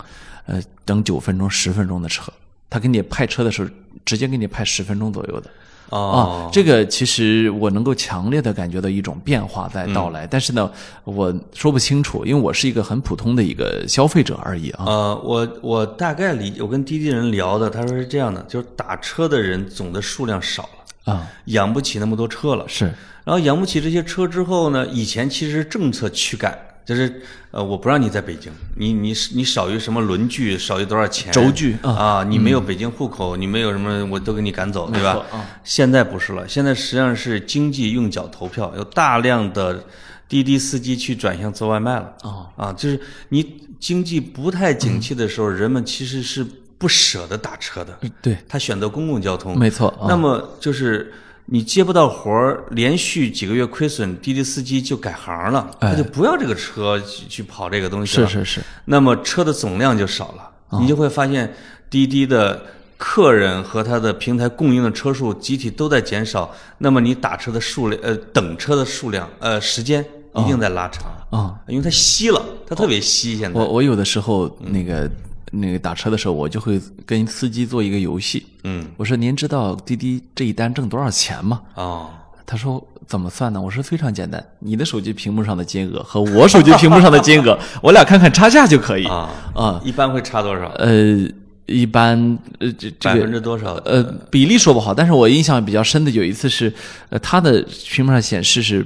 [0.46, 2.32] 呃，等九分钟、十分钟的车，
[2.70, 3.70] 他给你派车的时候，
[4.06, 5.50] 直接给你派十分钟左右的。
[5.90, 10.72] 哦啊，这个其实我能够强烈的感觉到一种变化在到来，但是呢，
[11.04, 14.86] 我说不清楚，因为我是一个很普通的一个消费者而已啊。
[14.86, 22.66] 呃，我我大概理，我跟滴滴人聊的，他说是这样的，就是打车的人总的数量少了，啊，养不起那么多车了。
[22.68, 22.86] 是。
[23.26, 31.92] 然后养不起这些车之后呢，以前其实政策驱赶，就是呃，我不让你在北京，你你你少于什么轮距，少于多少钱，轴距啊。
[31.92, 35.26] 啊，你没有北京户口，你没有什么，我都给你赶走，对吧？
[35.64, 39.86] 现在不是了，现在实际上是经济用脚投票，有大量的
[40.28, 42.14] 滴滴司机去转向做外卖了。
[42.24, 46.46] 啊啊，就是你经济不太景气的时候，人们其实是
[46.84, 49.58] 不舍得打车的，对，他选择公共交通。
[49.58, 51.14] 没错啊那么就是
[51.46, 58.28] 你接不到活儿，连续几个月亏损，滴滴司机就改行了，他就不要这个车去去跑这个东西了。
[58.28, 61.54] 是是是，那么车的总量就少了，你就会发现
[61.90, 62.62] 滴滴的
[62.98, 73.38] 客人和他的平台供应的车数集体都在减少，那么你打车的数量，呃，等车的数量，呃，时间一定在拉长啊，因为它稀了，它特别稀。
[73.38, 75.10] 现在我我有的时候那个
[75.56, 78.46] 那个打车的时候，我就会跟司机做一个游戏。
[78.64, 81.62] 嗯，我说您知道滴滴这一单挣多少钱吗？
[81.76, 82.10] 哦，
[82.46, 83.62] 他说怎么算呢？
[83.62, 89.82] 我说非常简单，你的手机屏幕上的金额和我手机屏幕上的金额， 我俩看看差价就可以啊啊。
[89.84, 90.70] 一般会差多少？
[90.80, 91.20] 呃，
[91.68, 92.18] 一般
[92.60, 93.74] 呃这这百分之多少？
[93.86, 96.74] 呃比例说不好，但是我印象比较深的有一次是，
[97.10, 98.86] 呃，他的屏幕上显示是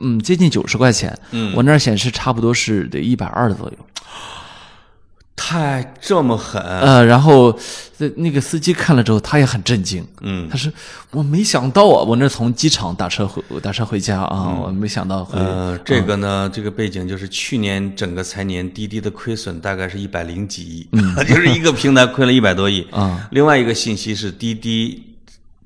[0.00, 3.76] 嗯接近九十块钱，嗯，我那儿显示差不多是得一百二左右。
[5.44, 6.62] 太这么狠？
[6.62, 7.52] 呃，然后
[7.98, 10.06] 那那个司机看了之后，他也很震惊。
[10.20, 10.70] 嗯，他说
[11.10, 15.36] ：“我没想到啊，我那从机场打车回打车回家啊，我没想到会。
[15.40, 20.88] 呃，这个呢，这个背景就是去年整个财年滴滴的亏损大概是一百零几亿，
[21.28, 22.86] 就是一个平台亏了一百多亿。
[22.92, 25.02] 啊， 另外一个信息是滴滴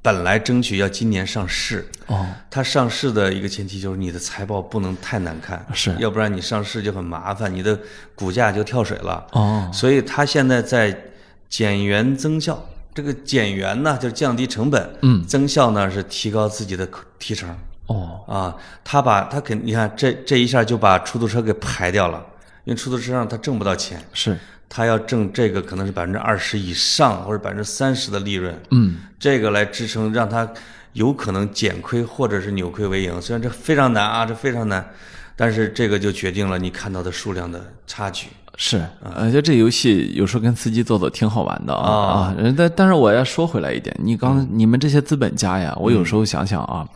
[0.06, 7.76] 本来争取要今年上市，哦，它上市的一个前提就是你的财报不能太难看，是要不然你上市就很麻烦，你的
[8.14, 9.26] 股价就跳水了。
[9.32, 10.96] 哦，所以它现在在
[11.48, 12.64] 减员增效。
[12.94, 16.88] 这个减员呢，就是降低成本，嗯，增效呢是提高自己的
[17.18, 17.52] 提成。
[17.88, 22.24] 哦，啊，他把他肯，你看这这一下就把出租车给排掉了，
[22.62, 30.48] 因为出租车上他挣不到钱，是，他要挣这个可能是百分之二十以上或者百分之三十的利润，嗯，这个来支撑，让他
[30.92, 33.20] 有可能减亏或者是扭亏为盈。
[33.20, 34.86] 虽然这非常难啊，这非常难，
[35.36, 38.28] 但是这个就决定了你看到的数量的差距。
[38.58, 46.88] 是，呃，就这游戏有时候跟司机做做挺好玩的啊但但是我要说回来一点，你刚你们这些资本家呀，我有时候想想啊，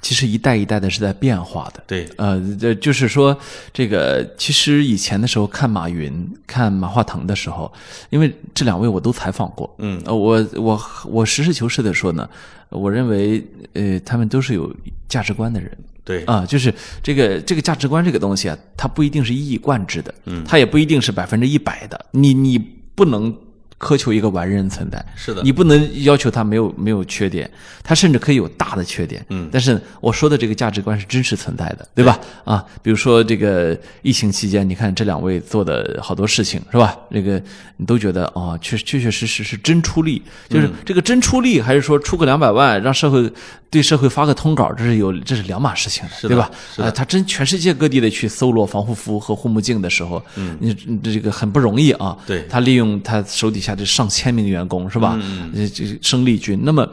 [0.00, 1.82] 其实一代一代的是在变化的。
[1.86, 3.36] 对，呃，这就是说，
[3.72, 7.72] 这个其实以前的时候看马云、看马化腾的时候，
[8.10, 12.28] 因为这两位我都采访过，嗯，呃，我我我实事求是的说呢，
[12.68, 14.74] 我认为呃，他们都是有
[15.08, 15.76] 价值观的人。
[16.04, 22.58] 对，啊，就是这个这个价值观这个东西啊，它不一定是一以贯之的，嗯，它也不一定是百分之一百的，你你
[22.94, 23.36] 不能
[23.78, 25.40] 苛求一个完人存在，是的。
[25.42, 27.48] 你不能要求他没有没有缺点，
[27.84, 32.04] 他甚至可以有大的缺点，嗯，但是我说的这个价值观是真实存在的，对。
[32.04, 32.18] 吧？
[32.44, 36.96] 啊，比如说这个疫情期间，你看这两位做的好多事情，是吧？
[37.12, 37.40] 这个
[37.76, 43.30] 你都觉得哦，确确确实实是真出力，就是这个真出力，还是说出个两百万让社会
[43.68, 46.50] 对社会发个通稿，这是有这是两码事情的，是对吧？
[46.78, 52.16] 啊，他真全世界各地的去搜罗防护服和护目镜的时候，嗯，你你这个很不容易啊。
[52.26, 52.46] 对。
[52.48, 55.18] 他利用他手底下这上千名员工是吧？
[55.20, 56.60] 嗯这这生力军。
[56.62, 56.88] 那么，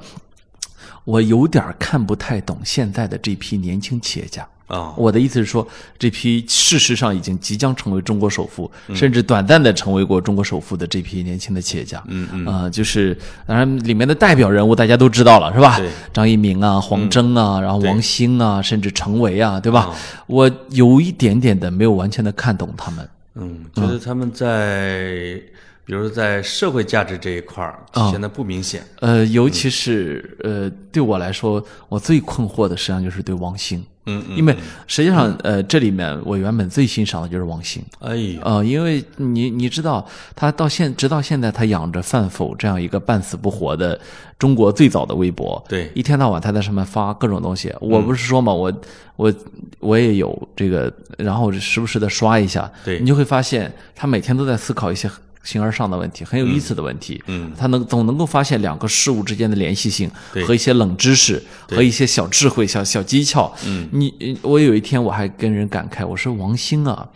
[1.03, 4.47] 我有点看不太懂现在的这批年轻企业家。
[4.67, 5.67] 啊，我的意思是说，
[5.99, 15.87] 这批事实上已经即将成为中国首富，嗯甚至短暂的成为过中国首富的这批年轻的企业家，嗯嗯，啊、就是当然里面的代表人物大家都知道了，是吧对？
[16.11, 19.81] 张一鸣啊，黄峥啊，然后王兴啊，甚至程维啊，对吧？
[19.81, 23.07] 啊我有一点点的没有完全的看懂他们。
[23.35, 25.39] 嗯，觉得他们在，
[25.85, 28.83] 比如在社会价值这一块儿体现的不明显。
[28.99, 34.55] 呃，尤其是呃，对我来说，我最困惑的实际上就是对王兴，嗯嗯，因为
[34.87, 37.83] 实际上呃，这里面我原本最欣赏的就是王兴。
[37.99, 43.99] 哎呀，呃，因为你你知道，他到现直到现在，他养着范否这样一个半死不活的
[44.39, 45.91] 中国最早的微博，对。
[45.93, 47.71] 一天到晚他在上面发各种东西。
[47.79, 48.73] 我不是说嘛，我
[49.17, 49.31] 我
[49.79, 52.99] 我也有这个，然后时不时的刷一下，对。
[52.99, 55.07] 你就会发现他每天都在思考一些
[55.45, 57.23] 形而上的问题，很有意思的问题。
[57.27, 63.55] 嗯，他能总能够发现两个事物之间的联系性对和一些冷知识和一些小智慧、小小技巧。
[63.65, 67.07] 嗯，你我有一天我还跟人感慨，我说王兴啊，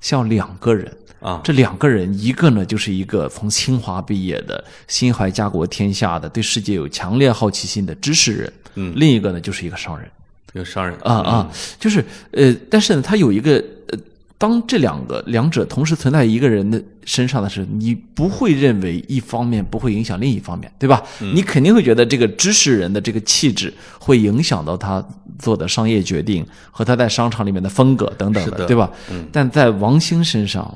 [0.00, 0.96] 像两个人。
[1.20, 10.08] 啊，这两个人，一个呢就是一个从清华毕业的、心怀家国天下的、对世界有强烈好奇心的知识人，嗯另一个呢就是一个商人
[10.52, 13.54] 有商人啊啊，就是呃，但是呢，他有一个
[13.88, 13.98] 呃，
[14.38, 21.02] 当这两个两者同时存在一个人的身上的时候，你不会认为一方面不会影响另一方面，对吧？
[21.20, 25.04] 嗯你肯定会觉得这个知识人的这个气质会影响到他
[25.40, 28.88] 做的商业决定和他在商场里面的风格等等是的对吧？
[29.10, 30.72] 嗯但在王兴身上，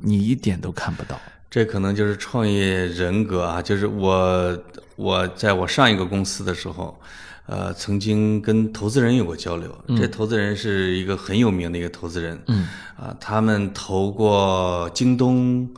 [0.00, 1.20] 你一点都看不到。
[1.50, 4.56] 这可能就是创业人格啊，就是我
[4.96, 6.96] 我在我上一个公司的时候，
[7.46, 9.70] 呃，曾经跟投资人有过交流。
[9.98, 15.68] 这投资人是一个很有名的一个投资人，嗯，啊，他们投过京东，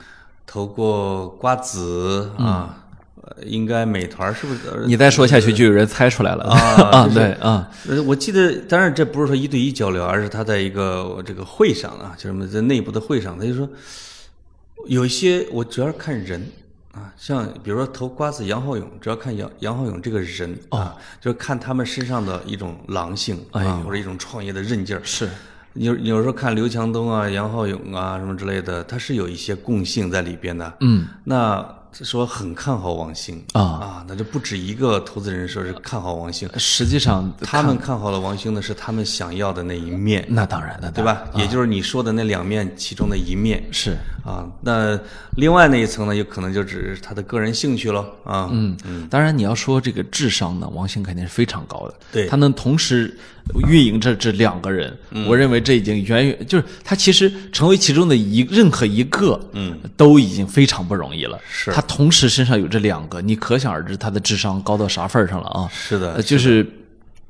[0.47, 2.85] 投过瓜子啊，
[3.21, 4.61] 呃应该美团是不是？
[4.71, 6.45] 呃你再说下去，就有人猜出来了。
[6.45, 13.69] 啊对啊，呃，我记得，当然这不是说一对一交流，而是他在一个这个会上啊，就什么在内部的会上，他就说，
[14.87, 16.41] 有一些我主要是看人
[16.97, 25.03] 啊，像比如说投瓜子杨浩勇，主要看杨杨浩勇这个人啊，就是看他们身上的一种狼性啊，或者一种创业的韧劲儿。
[25.05, 25.29] 是
[25.75, 30.73] 有有时候看刘强东啊、杨浩勇啊什么之类的，他是有一些共性在里边的。
[30.81, 36.49] 嗯，那说很看好王兴啊啊，那就不止一个投资人说是看好王兴。
[36.57, 41.25] 实际上他们看好了王兴的是他们想要的那一面，那当然，那对吧？
[41.35, 44.47] 也就是你说的那两面其中的一面是啊。
[44.61, 44.99] 那
[45.37, 48.49] 另外那一层呢，有可能就只是他的个人兴趣喽啊。
[48.53, 51.95] 嗯嗯，当然，你要说这个智商呢，王兴肯定是非常高的。
[52.13, 53.17] 对他能同时
[53.69, 61.39] 运营着这两个人，嗯我认为这已经远远就是他其实成为其中的一任何一个，嗯，都已经非常不容易了。
[61.49, 65.69] 是他同时身上有这两个，你可想而知他的智商高到啥份儿上了啊！
[65.73, 66.67] 是的呃，就是，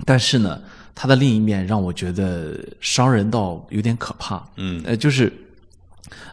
[0.04, 0.58] 但是呢，
[0.94, 4.42] 他的另一面让我觉得伤人到有点可怕。
[4.56, 5.32] 嗯，呃，就是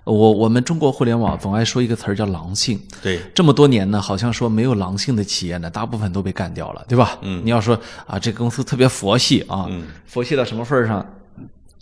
[0.03, 2.79] 我我们中国互联网总爱说一个词儿叫狼性。
[3.01, 7.17] 对，这么多年呢，好像说没有狼性的企业呢，大部分都被干掉了，对吧？
[7.21, 11.05] 嗯你要说啊，这个公司特别佛系啊，嗯佛系到什么份儿上？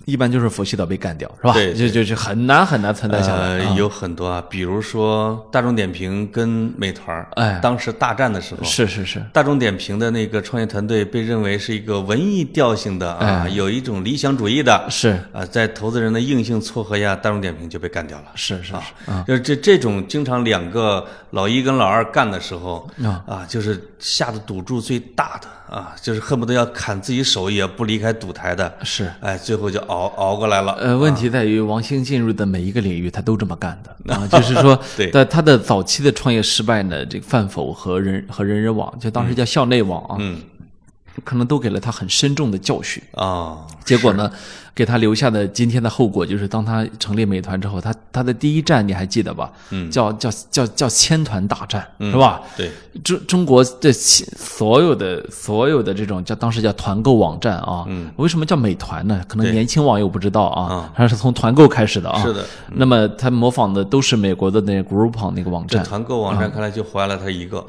[0.06, 1.54] 一般就是佛系岛被干掉，是吧？
[1.54, 3.60] 对就就就很难很难存在下来。
[3.60, 7.60] 呃，有很多啊，比如说大众点评跟美团儿，哎。
[7.62, 15.20] 当时大战的时候，是是是，大众点评的那个创业团队被认为是一个文艺调性的啊，有一种理想主义的，是。
[15.32, 18.26] 啊，在投资人的硬性撮合下，大众点评就被干掉了。
[18.36, 18.74] 是是是。
[19.12, 23.24] 啊，就是这这种经常两个老一跟老二干的时候啊。
[23.28, 29.10] 啊，就是下的赌注最大的啊，就是恨不得要砍自己手也不离开赌台的，是。
[29.22, 30.74] 哎，最后就熬熬过来了。
[30.74, 40.42] 呃，问题在于王兴进入的每一个领域，他都这么干的 啊，就是说，对在他的早期的创业失败呢，这个饭否和人和人人网，就当时叫校内网啊，嗯
[41.24, 43.02] 可能都给了他很深重的教训。
[43.14, 44.32] 啊，结果呢，
[44.74, 49.52] 给他留下的今天的后果就是，当他成立美团之后，他他的第一站你还记得吧？
[49.72, 52.42] 嗯，叫叫叫叫千团大战，是吧？
[52.56, 52.72] 对，
[53.04, 59.22] 中中国的其所有的所有的这种叫当时叫团购网站啊，嗯为什么叫美团呢？
[59.28, 62.22] 可能年轻网友不知道啊啊，它是从团购开始的啊。
[62.22, 62.46] 是的。
[62.70, 67.66] 那么他模仿的都是美国的那个 Groupon 那个网站，团购网站看来就怀了他一个。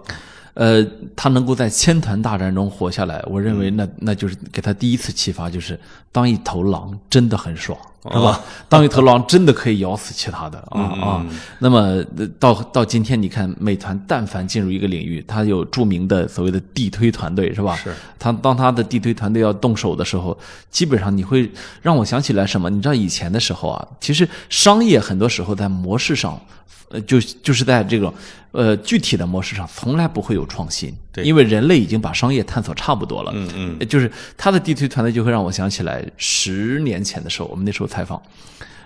[0.54, 0.86] 呃，
[1.16, 5.78] 他能够在千团大战中活下来，我认为那那就是给他第一次启发，就是
[6.10, 7.78] 当一头狼真的很爽，
[8.10, 8.40] 是哦吧？
[8.68, 11.26] 当一头狼真的可以咬死其他的嗯啊啊！
[11.60, 11.78] 那么
[12.16, 17.76] 呃到到今天，你看美团但凡进入一个领域，它有著名的所谓的地推团队，是吧？
[17.76, 17.94] 是。
[18.18, 20.36] 他当他的地推团队要动手的时候，
[20.70, 21.48] 基本上你会
[21.80, 22.68] 让我想起来什么？
[22.68, 26.40] 你知道以前的时候啊，其实商业很多时候在模式上。
[26.88, 28.12] 呃，就就是在这种，
[28.50, 31.24] 呃，具体的模式上，从来不会有创新，对。
[31.24, 33.32] 因为人类已经把商业探索差不多了。
[33.34, 38.20] 嗯嗯，呃就是他的地推团队就会让我想起来十年前的时候，我们那时候采访，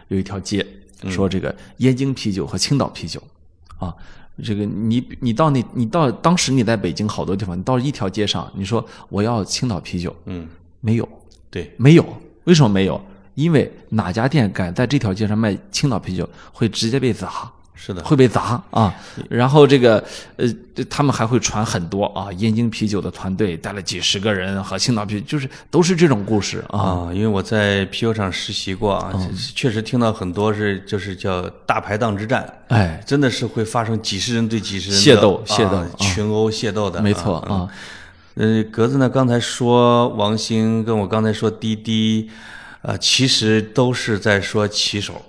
[0.08, 0.66] 有一条街
[1.08, 3.22] 说这个燕京啤酒和青岛啤酒，
[3.78, 3.94] 啊，
[4.42, 10.46] 这个你你到那你到当时你在北京好多地方，你到一条街上，你说我要青岛啤酒，嗯，
[10.80, 11.08] 没有，
[11.50, 12.04] 对，没有，
[12.44, 13.00] 为什么没有？
[13.34, 17.52] 因为哪家店敢在这条街上卖青岛啤酒，会直接被砸。
[17.78, 18.92] 是的，会被砸啊，
[19.28, 20.02] 然后这个
[20.36, 20.46] 呃，
[20.88, 26.80] 他们还会传很多啊，燕京啤酒的团队带了几十个人和青岛啤，就是都是这种故事啊。
[26.80, 29.12] 啊，因为我在啤酒厂实习过啊，
[29.54, 35.86] 确实听到很多是就是叫大排档之战，哎，真的是会发生几十人对几十人的械斗啊械斗啊。
[35.98, 37.54] 群殴械斗的，没错啊。
[37.54, 37.68] 啊，
[38.36, 42.30] 呃，格子呢，刚才说王兴，跟我刚才说滴滴，
[42.80, 45.22] 呃，其实都是在说骑手，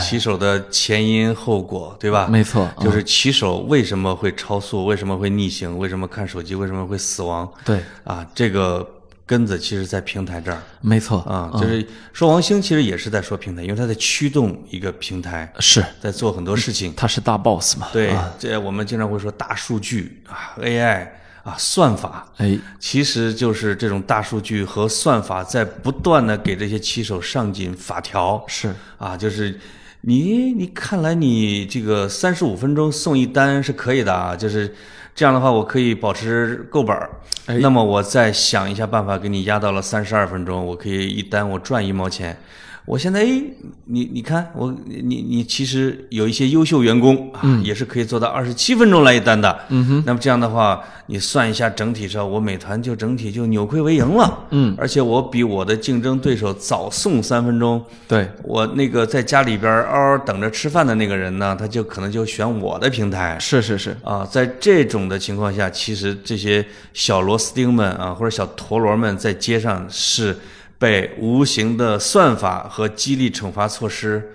[0.00, 2.24] 骑手的前因后果，对吧？
[2.24, 8.26] 哎没错，啊就是骑手为什么会超速，为什么会逆行，为什么看手机，为什么会死亡对，啊？
[8.34, 8.86] 这个
[9.26, 16.92] 根子其实在平台这儿没错啊，就是说王兴其实也是在说平台，因为他在驱动一个平台，是在做很多事情。
[16.96, 17.88] 他是大 boss 嘛？
[17.92, 21.08] 对啊，这我们经常会说大数据啊，AI
[21.42, 22.26] 啊，算法。
[22.36, 29.58] 哎，其实就是这种大数据和算法在不断的给这些骑手上紧法条，是啊，就是
[30.02, 34.74] 你你看来你这个三十五分钟送一单是可以的啊，就是
[35.14, 37.10] 这样的话我可以保持够本儿。
[37.46, 42.38] 哎那么我再想一下办法给你压到了三十二分钟，我可以一单我赚一毛钱。
[42.84, 43.42] 我现在哎，
[43.84, 49.56] 你你看我你你其实有一些优秀员工啊，也是可以做到二十七分钟来一单的。
[49.68, 50.02] 嗯哼。
[50.04, 54.46] 那么这样的话，你算一下整体上，我美团就整体就扭亏为盈了。
[54.50, 54.74] 嗯。
[54.76, 57.80] 而且我比我的竞争对手早送三分钟。
[58.08, 64.26] 对，我那个在家里边嗷嗷等着吃饭的那个人呢，他就可能就选我的平台是是是，啊。
[64.28, 70.36] 在这种的情况下，其实这些小螺丝钉们啊，或者小陀螺们在街上是
[70.82, 74.32] 被无形的算法和激励惩罚措施，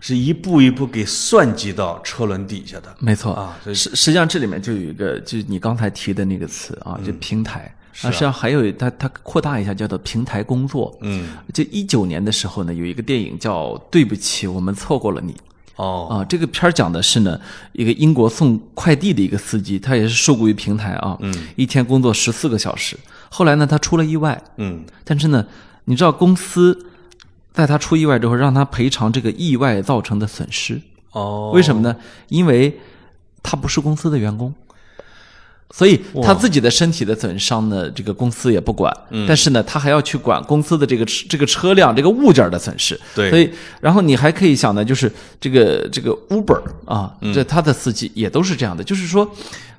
[0.00, 2.92] 是一步一步给算计到车轮底下的。
[2.98, 7.60] 没错啊实实际上这里面就有一个，就是你刚才提的那个词啊，就平台。
[7.60, 10.92] 啊实际上还有它它扩大一下，叫做平台工作。
[11.02, 15.32] 嗯，就一九年的时候呢，有一个电影叫《对不起，我们错过了你》。
[15.76, 17.40] 哦，啊，这个片儿讲的是呢，
[17.70, 22.96] 一个英国送快递的一个司机，他也是受雇于平台啊，嗯，一天工作十四个小时。
[23.28, 25.46] 后来呢，他出了意外，嗯，但是呢，
[25.84, 26.86] 你知道公司
[27.52, 30.80] 在他出意外之后，让他赔偿这个意外造成的损失，
[31.12, 31.96] 哦，为什么呢？
[32.28, 32.80] 因为
[33.42, 34.54] 他不是公司的员工。
[35.70, 39.26] 所以他自己的身体的损伤呢，这个公司也不管，嗯。
[39.26, 43.00] 但是呢，他还要去管公司的这个这个车辆这个物件的损失。
[43.12, 43.28] 对。
[43.28, 45.10] 所以然后你还可以想呢，就是
[45.40, 47.34] 这个这个 Uber 啊，嗯。
[47.34, 49.28] 这他的司机也都是这样的，就是说，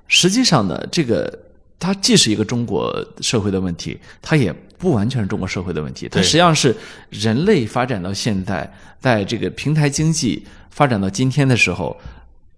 [0.10, 1.32] 实际上呢，这个
[1.80, 6.76] 它既是一个中国社会的问题，它也不完全是中国社会的问题，它实际上是
[7.10, 11.96] 人类发展到现在，在这个平台经济发展到今天的时候。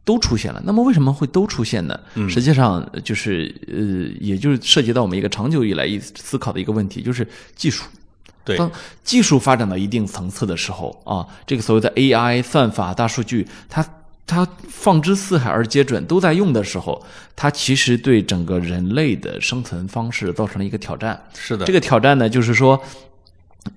[0.07, 1.99] 都出现了，那么为什么会都出现呢？
[2.29, 7.83] 实际上就是呃，也就是涉及到我们一个长久以来一思考的一个问题，就是技术。
[8.45, 8.71] 对当
[9.03, 13.85] 技术发展到一定层次的时候啊，这个所谓的 AI 算法、大数据，它
[14.27, 17.01] 它放之四海而皆准，都在用的时候，
[17.33, 21.19] 它其实对整个人类的生存方式造成了一个挑战。
[21.33, 22.79] 是的，这个挑战呢，就是说，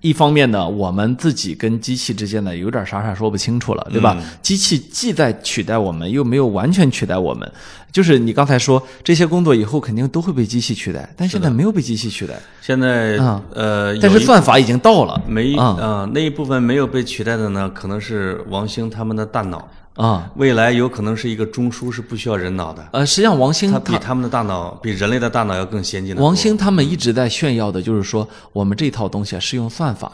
[0.01, 4.17] 一方面呢，我们自己跟机器之间呢有点傻傻说不清楚了，对吧？
[4.43, 7.51] 机器既在取代我们，又没有完全取代我们。
[7.93, 15.21] 就是你刚才说这些工作以后肯定都会被机器取代，但现在没有被机器取代，现在啊呃，但是算法已经到了。
[15.27, 19.69] 没啊啊、那一部分没有被取代的呢，可能是王兴他们的大脑，
[20.01, 20.31] 啊。
[20.37, 26.23] 未来有可能是一个中枢是不需要人脑的，呃，实际上王兴他比他们的大脑比人类的大脑要更先进的。
[26.23, 30.13] 王兴他们一直在炫耀的就是说，我们这套东西啊是用算法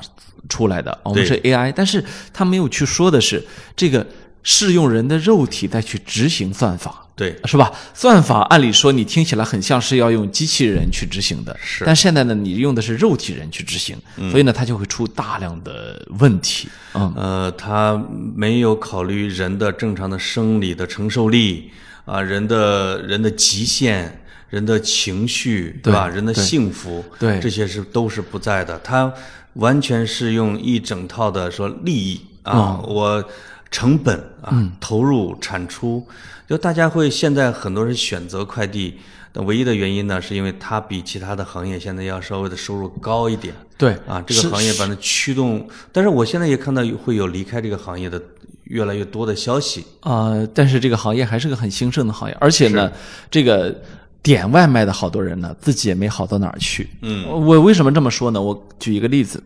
[0.48, 4.06] 出来的，我们是 AI，但是他没有去说的是这个
[4.42, 7.05] 是用人的肉体再去执行算法。
[7.16, 7.72] 对是吧？
[7.94, 13.96] 算法按理说你听起来很像是要用机器人去执行的，是但现在呢，你用的是肉体人去执行，
[14.30, 16.68] 所以呢，它就会出大量的问题。
[16.92, 17.98] 嗯，呃，它
[18.34, 21.70] 没有考虑人的正常的生理的承受力
[22.04, 26.06] 啊，人的人的极限，人的情绪，对吧？
[26.06, 28.78] 人的幸福，对这些是都是不在的。
[28.80, 29.10] 它
[29.54, 33.24] 完全是用一整套的说利益啊，嗯我
[33.70, 36.06] 成本啊，投入产出，
[36.48, 38.98] 就大家会现在很多人选择快递。
[39.32, 43.52] 的唯一的原因呢，是因为它比其他的行业现在要稍微的收入高一点。
[43.76, 48.18] 对啊，这个行业把它驱动，但是我现在也看到会有离开这个行业的
[48.64, 49.84] 越来越多的消息。
[50.00, 52.90] 呃，但是这个行业还是个很兴盛的行业，而且呢，
[53.30, 53.78] 这个
[54.22, 56.88] 点外卖的好多人呢，自己也没好到哪儿去。
[57.02, 58.40] 嗯，我为什么这么说呢？
[58.40, 59.42] 我举一个例子，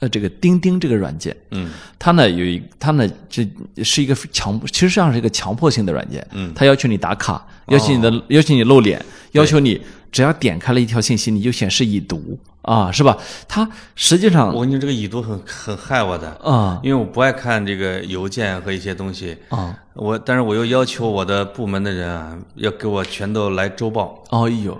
[0.00, 3.48] 呃，这个钉钉这个软件，嗯，它呢有一，它呢这
[3.82, 9.80] 是一个强，其实上是一个强迫性的软件，嗯，它要求你打卡，要求你的，要求你露脸，要求你
[10.10, 13.16] 只要点开了一条信息，你就显示已读啊，是吧？
[13.46, 19.36] 它实际上我跟你说，这个已读很很害我的，啊因为我不爱看这个邮件和一些东西。
[19.48, 24.22] 啊，我，但是我又要求我的部门的人啊，要给我全都来周报。
[24.30, 24.76] 哦呦，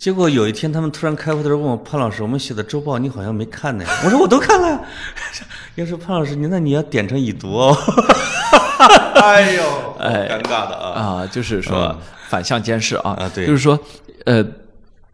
[0.00, 3.84] 结果有一天，他们突然开会的时候问我潘老师，我们写的周报你好像没看呢。
[4.02, 4.82] 我说我都看了。
[5.76, 7.76] 要说潘老师，你那你要点成已读哦。
[9.16, 9.62] 哎呦，
[10.00, 11.02] 哎尴尬的啊！
[11.02, 11.94] 啊，就是说
[12.28, 13.78] 反向监视啊，啊对就是说，
[14.24, 14.42] 呃，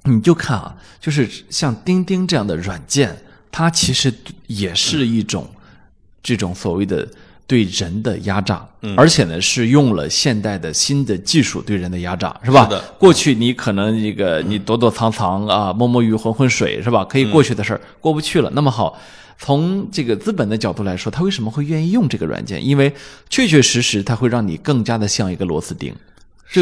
[0.05, 4.15] 你就看啊，就是像钉钉这样的软件，它其实
[4.47, 5.51] 也是一种
[6.23, 7.05] 这种所谓的
[7.47, 12.65] 对人的压榨，嗯而且呢是用了现代的新的技术对人的压榨，是吧？
[12.65, 17.05] 是的过去你可能这个你躲躲藏藏啊，摸摸鱼浑浑水是吧？
[17.05, 18.51] 可以过去的事儿、过不去了。
[18.55, 18.99] 那么好。
[19.39, 22.65] 从这个资本的角度来说，他为什么会愿意用这个软件？
[22.67, 22.91] 因为
[23.29, 25.95] 确确实实，它会让你更加的像一个螺丝钉。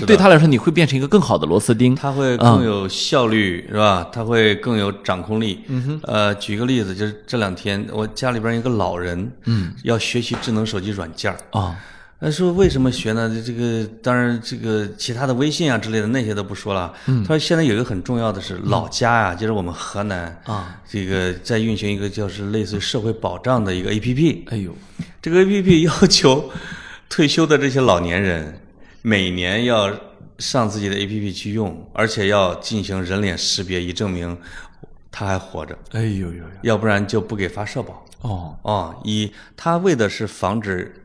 [0.01, 1.95] 就对他来说，你会变成一个更好的螺丝钉。
[1.95, 4.09] 他会更有效率，是吧？
[4.13, 5.61] 他会更有掌控力。
[5.69, 6.01] 嗯哼。
[6.05, 11.39] 呃，举个例子，就是这两天我家里边一个老人，嗯，要学习智能手机软件儿。
[11.51, 11.77] 啊
[12.21, 13.43] 那说为什么学呢？
[13.45, 16.91] 这个当然，这个其他的微信啊之类的那些都不说了。
[17.07, 24.39] 嗯，他说现在有一个很重要的是，老家呀、就是我们河南啊，这个在运行一个就是类似于社会保障的一个 APP。
[24.47, 24.75] 哎呦，
[25.21, 26.51] 这个 APP 要求
[27.11, 28.59] 退休的这些老年人
[29.07, 29.93] 每年要
[30.39, 34.35] 上自己的 APP 去用，而且要进行人脸识别，以证明
[35.13, 38.03] 他还活着，哎呦呦呦，要不然就不给发社保。
[38.23, 41.05] 哦，哦，以他为的是防止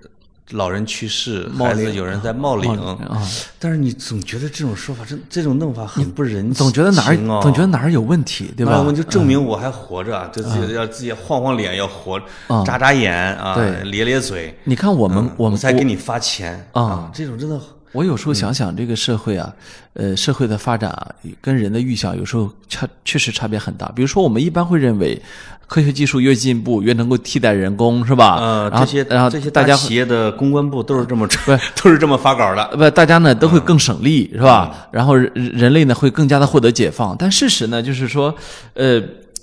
[0.52, 2.72] 老人去世，孩子有人在冒领。
[2.72, 3.22] 啊，
[3.60, 8.76] 但是你总觉得这种说法，这这种弄法很不人情、总觉得哪儿哦、总觉得哪儿有问题，对吧？
[8.76, 12.18] 啊我就证明我还活着，啊，就自己要自己晃晃脸，要活，
[12.66, 13.84] 眨眨眼啊，对。
[13.92, 17.60] 咧咧嘴，你看我们嗯我们才给你发钱啊，这种真的
[17.92, 19.52] 我有时候想想，这个社会啊，
[19.94, 21.08] 呃，社会的发展啊，
[21.42, 23.92] 跟人的预想有时候差确实差别很大。
[23.96, 25.20] 比如说，我们一般会认为，
[25.68, 28.38] 科学技术越进步，越能够替代人工，是吧？
[28.40, 31.28] 呃，这些然后这些大家企业的公关部都是这么
[31.82, 32.78] 都是这么发稿的。
[32.78, 34.72] 不，大家呢都会更省力，是吧？
[34.72, 37.16] 嗯然后人人类呢会更加的获得解放。
[37.18, 38.34] 但事实呢，就是说，
[38.76, 39.02] 呃，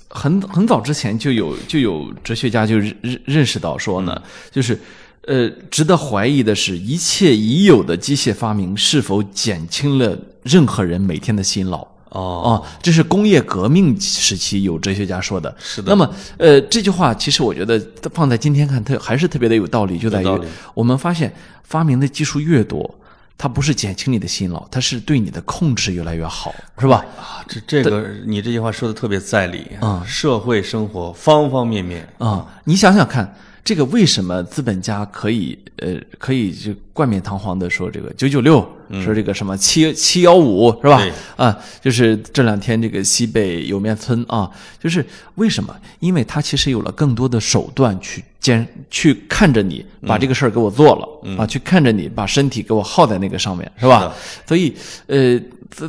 [0.09, 4.23] 很很早之前就有就有哲学家就认认认识到说呢，
[4.53, 4.79] 就是。
[5.27, 11.79] 呃，值得怀疑的是，一切已有的机械发明是否减轻了任何人每天的辛劳？
[12.11, 15.55] 哦，哦，这是工业革命时期有哲学家说的。
[15.59, 17.81] 是的那么，呃，这句话其实我觉得
[18.15, 20.41] 放在今天看，它还是特别的有道理，就在于
[20.73, 22.99] 我们发现发明的技术越多，
[23.37, 27.05] 它不是减轻你的辛劳，它是对你的控制越来越好，是吧？
[27.19, 38.65] 啊，这这个你这句话说的特别在理啊，社会生活方方面面，啊、你想想看，这个为什么资本家可以呃可以就冠冕堂皇的说这个九九六，
[39.03, 41.13] 说这个什么七七幺五是吧对？
[41.35, 44.49] 啊，就是这两天这个西北莜面村啊，
[44.79, 45.05] 就是
[45.35, 45.75] 为什么？
[45.99, 54.15] 因为他其实有了更多的手段去监去看着你把这个事儿给我做了、啊，去看着你把身体给我耗在那个上面，是吧？
[54.47, 54.73] 所以
[55.09, 55.37] 呃，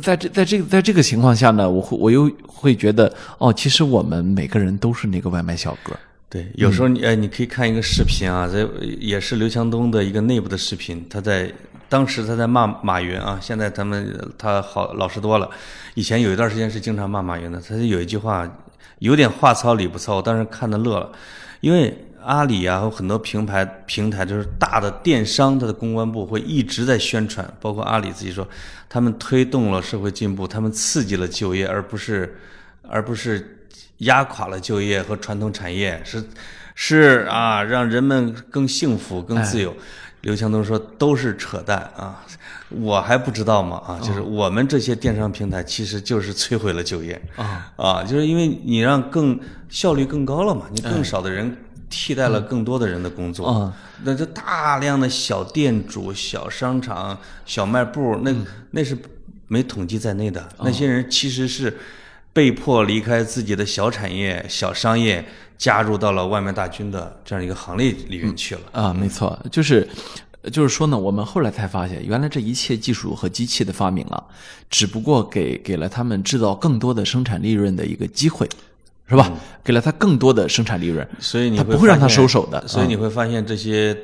[0.00, 5.96] 在这在这个在这个情况下呢，我会我又会觉得哦，其实我们每个人都是那个外卖小哥。
[6.30, 8.66] 对，有时候你哎，你可以看一个视频啊，在
[9.00, 11.50] 也是刘强东的一个内部的视频，他在
[11.88, 15.48] 当时他在骂马云啊，现在他们他好老实多了，
[15.94, 18.46] 以前有一段时间是经常骂马云的，他就有一句话
[18.98, 21.10] 有点话糙理不糙，我当时看的乐了，
[21.62, 28.46] 因为阿里啊有很多平台平台就是大的电商，它的公关部会一直在宣传，包括阿里自己说，
[28.86, 32.36] 他们推动了社会进步，他们刺激了就业，而不是
[32.82, 33.54] 而不是。
[33.98, 36.22] 压垮了就业和传统产业，是
[36.74, 39.74] 是啊，让人们更幸福、更自由。
[40.22, 42.24] 刘强东说都是扯淡啊，
[42.70, 43.80] 我还不知道吗？
[43.86, 47.20] 啊，就是我们这些电商平台其实就是摧毁了就业。
[47.36, 49.38] 啊啊，就是因为你让更
[49.68, 51.56] 效率更高了嘛，你更少的人
[51.88, 53.72] 替代了更多的人的工作，啊
[54.02, 58.34] 那这大量的小店主、小商场、小卖部，那
[58.72, 58.98] 那是
[59.46, 61.76] 没统计在内的，那些人其实是。
[62.32, 65.24] 被迫离开自己的小产业、小商业，
[65.56, 68.60] 加入到了外卖大军的这样一个行列里面去了。
[68.72, 69.88] 啊，没错，就是，
[70.52, 74.22] 就是说呢，我们后来才发现，原来这一切技术和机器的发明啊，
[74.70, 78.48] 只不过给给了他们制造更多的生产利润的一个机会，
[79.08, 79.32] 是吧？
[79.64, 82.68] 给了他更多的生产利润，所以你他不会让他收手的。
[82.68, 83.96] 所以啊你会发现这些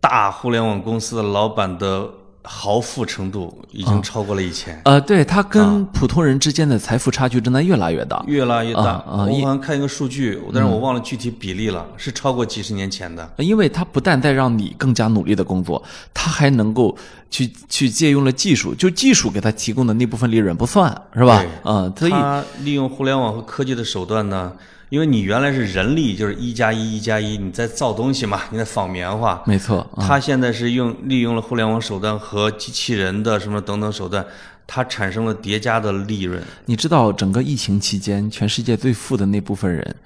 [0.00, 2.10] 大互联网公司的老板的
[2.46, 4.80] 豪富程度已经超过了以前。
[4.84, 8.22] 呃，对他啊跟普通人之间的财富差距正在越拉越大。
[8.26, 13.28] 越拉越大，啊我好像看一个数据，但是我忘了具体比例了，是超过几十年前的。
[13.38, 15.82] 因为他不但在让你更加努力的工作，
[16.12, 16.94] 他还能够
[17.30, 21.48] 去去借用了技术，就技术给他提供的那部分利润不算是吧对？
[21.64, 24.52] 嗯，所以他利用互联网和科技的手段呢，
[24.94, 29.42] 因为你原来是人力，就是一加一一加一，你在造东西嘛，你在纺棉花。
[29.44, 34.24] 没错，啊他现在是用利用了互联网手段和机器人的什么等等手段，
[34.68, 36.40] 它产生了叠加的利润。
[36.66, 39.96] 你知道整个疫情期间，全世界最富的那部分人，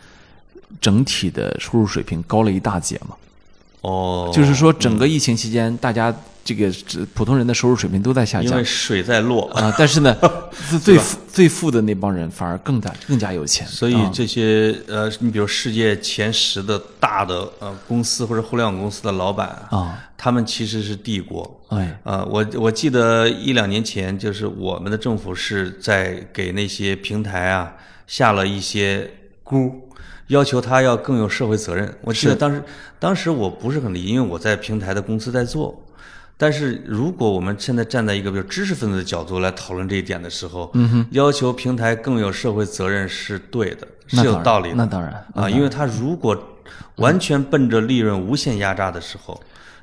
[0.81, 3.15] 整体的收入水平高了一大截吗？
[3.83, 6.73] 哦，就是说，整个疫情期间，大家这个
[7.13, 10.17] 普通人的收入水平都在下降因为水在落，啊，但是呢，
[10.71, 13.65] 最最富最富的那帮人反而更加更加有钱。
[13.69, 21.49] 所以这些呃，你比如世界前十的大的呃公司或者互联网公司的老板啊，他们其实是帝国。
[21.69, 27.73] 哎，啊，我我记得一两年前，就是我们的政府是在给那些平台啊
[28.09, 29.09] 下了一些
[29.45, 29.89] 箍，
[30.27, 31.97] 要求他要更有社会责任。
[32.01, 32.61] 我记得当时
[32.99, 35.81] 当时我不是很理解，因为我在平台的公司在做。
[36.41, 44.77] 但是如果我们现在站在一个比如知识分子的角度来讨论这一点的时候，嗯哼，要求平台更有社会责任是对的，是有道理的。
[44.77, 46.41] 那当然啊，因为他如果
[46.97, 49.39] 完全奔着利润无限压榨的时候，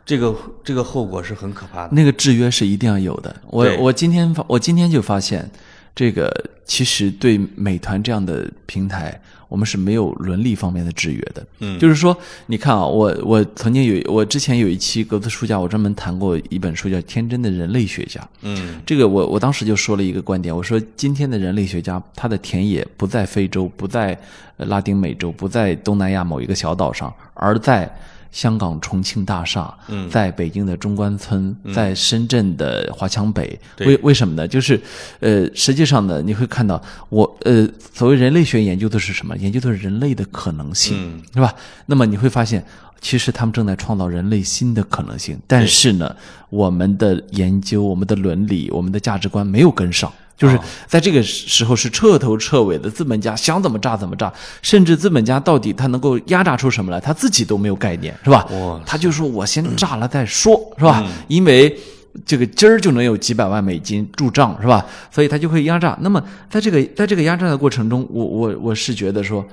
[0.05, 0.33] 这个
[0.63, 1.89] 这个后果是很可怕的。
[1.91, 3.35] 那个制约是一定要有的。
[3.47, 5.49] 我我今天发，我今天就发现，
[5.95, 6.29] 这个
[6.65, 9.17] 其实对美团这样的平台，
[9.47, 11.47] 我们是没有伦理方面的制约的。
[11.59, 12.15] 嗯，就是说，
[12.47, 18.19] 你看啊，我我曾经有我之前有一期格子书架，我专门谈过一本书叫《天真的人类学家》。
[18.41, 24.19] 嗯这个我我当时就说了一个观点，我说今天的人类学家，他的田野不在非洲，不在
[24.57, 27.89] 呃拉丁美洲，不在东南亚某一个小岛上，而在
[28.31, 33.59] 香港重庆大厦，嗯在北京的中关村，在深圳的华强北。
[33.75, 34.47] 对为为什么呢？
[34.47, 34.79] 就是
[35.19, 39.35] 呃，实际上呢，你会看到我呃，所谓人类学研究的是什么？
[39.37, 41.53] 研究的是人类的可能性，嗯是吧？
[41.85, 42.65] 那么你会发现，
[42.99, 46.15] 其实他们正在创造人类新的可能性，但是呢，
[46.49, 50.11] 我们的研究、我们的伦理、我们的价值观没有跟上。
[50.37, 54.31] 就是在这个时候是彻头彻尾的资本家想怎么炸怎么炸，
[54.61, 58.45] 甚至资本家到底他能够压榨出什么来，他自己都没有概念，是吧？
[58.51, 61.03] 哇他就说我先炸了再说，是吧？
[61.27, 61.77] 因为
[62.25, 64.85] 这个今儿就能有几百万美金入账，是吧？
[65.11, 65.97] 所以他就会压榨。
[66.01, 69.45] 那么在这个在这个压榨的过程中，我我我是觉得说，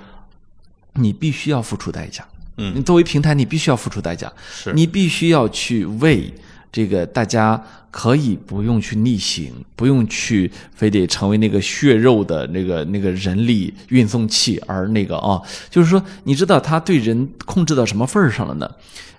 [0.94, 2.24] 你必须要付出代价。
[2.56, 6.32] 嗯，你作为平台，你必须要付出代价，是你必须要去为
[6.72, 18.70] 这个大家可以不用去逆行，不用去非得成为那个血肉的那个那个人力运送器，而那个啊，就是说，你知道他对人控制到什么份儿上了呢？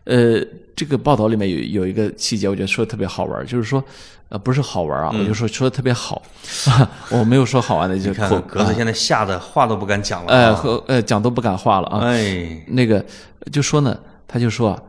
[0.06, 0.44] 呃，
[0.76, 3.82] 这个报道里面有有一个细节，我觉得说的特别好玩，就是说，
[4.30, 6.22] 呃，不是好玩啊，我就说说的特别好，
[7.10, 13.06] 我没有说好玩的，就你看口格子现在吓得话都不敢讲了呃呃讲都不敢话了啊，哎，那个
[13.52, 13.98] 就说呢，
[14.28, 14.82] 他就说啊，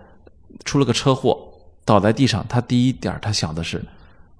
[0.64, 1.38] 出了个车祸，
[1.84, 3.84] 倒在地上，他第一点他想的是，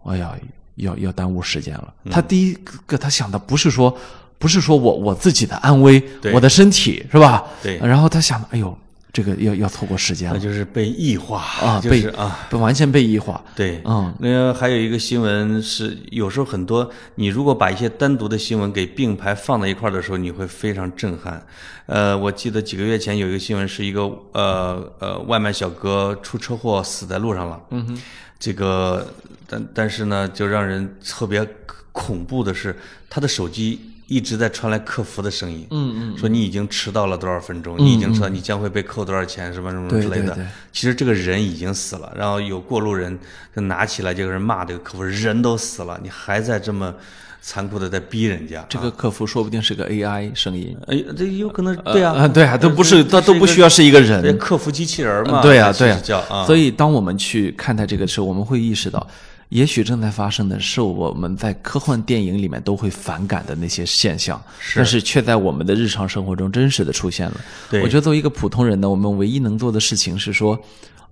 [0.05, 0.33] 哎呀，
[0.77, 1.93] 要要耽误时间了。
[2.11, 2.55] 他第一
[2.87, 3.97] 个他想的不是说，
[4.39, 7.45] 不是说我我自己的安危，我的身体是吧？
[7.63, 8.77] 对然后他想，哎呦，
[9.15, 13.41] 这个要要错过时间了那就是被异化啊，就被是啊，被完全被异化。
[13.55, 21.41] 对，嗯，那个还有一个新闻是，有时候很多你如果把一些单独的新闻给并排放在一块儿的时候，你会非常震撼。
[21.87, 24.03] 呃，我记得几个月前有一个新闻，是一个
[24.33, 27.61] 呃呃外卖小哥出车祸死在路上了。
[27.71, 28.03] 嗯哼，
[28.41, 29.07] 这个
[29.47, 31.47] 但但是呢，就让人特别
[31.93, 32.77] 恐怖的是，
[33.09, 35.67] 他的手机一直在传来客服的声音。
[35.71, 40.37] 嗯嗯，说你已经迟到了多少分钟，你已经迟到，你将会被扣多少钱，什么什么之类的。
[40.73, 43.19] 其实这个人已经死了，然后有过路人
[43.55, 46.95] 就拿起来就有人骂这个客服，人都死了，你还在这么
[47.41, 48.65] 残酷的在逼人家。
[48.69, 50.77] 这个客服说不定是个 AI 声音。
[50.87, 54.37] 哎，这有可能对啊，啊，对啊，都不是，这他都不需要是一个人。
[54.39, 55.43] 客服机器人嘛。
[55.43, 56.45] 对啊，对啊。
[56.47, 59.07] 所以，当我们去看待这个时候，我们会意识到，
[59.51, 64.41] 也许正在发生的是我们在科幻电影里面都会反感的那些现象，
[64.75, 67.41] 但是却在我们的日常生活中真实的出现了。
[67.71, 70.59] 对我觉得作为一个普通人呢，我们唯一能做的事情是说，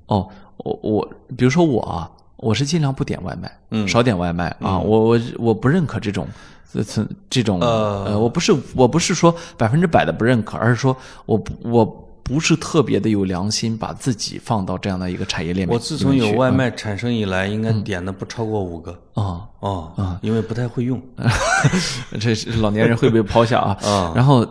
[0.07, 6.27] 哦，我我，比如说我啊，我是尽量不点外卖，嗯，少点外卖啊，我我我不认可这种。
[6.75, 18.93] 这这这种呃，我不是我不是说百分之百的不认可，而是说我不我不是特别的有良心，把自己放到这样的一个产业链我自从有外卖产生以来，应该点的不超过五个。
[19.15, 21.01] 啊、啊啊，因为不太会用。
[22.21, 23.77] 这是老年人会被抛下啊。
[23.85, 24.47] 啊然后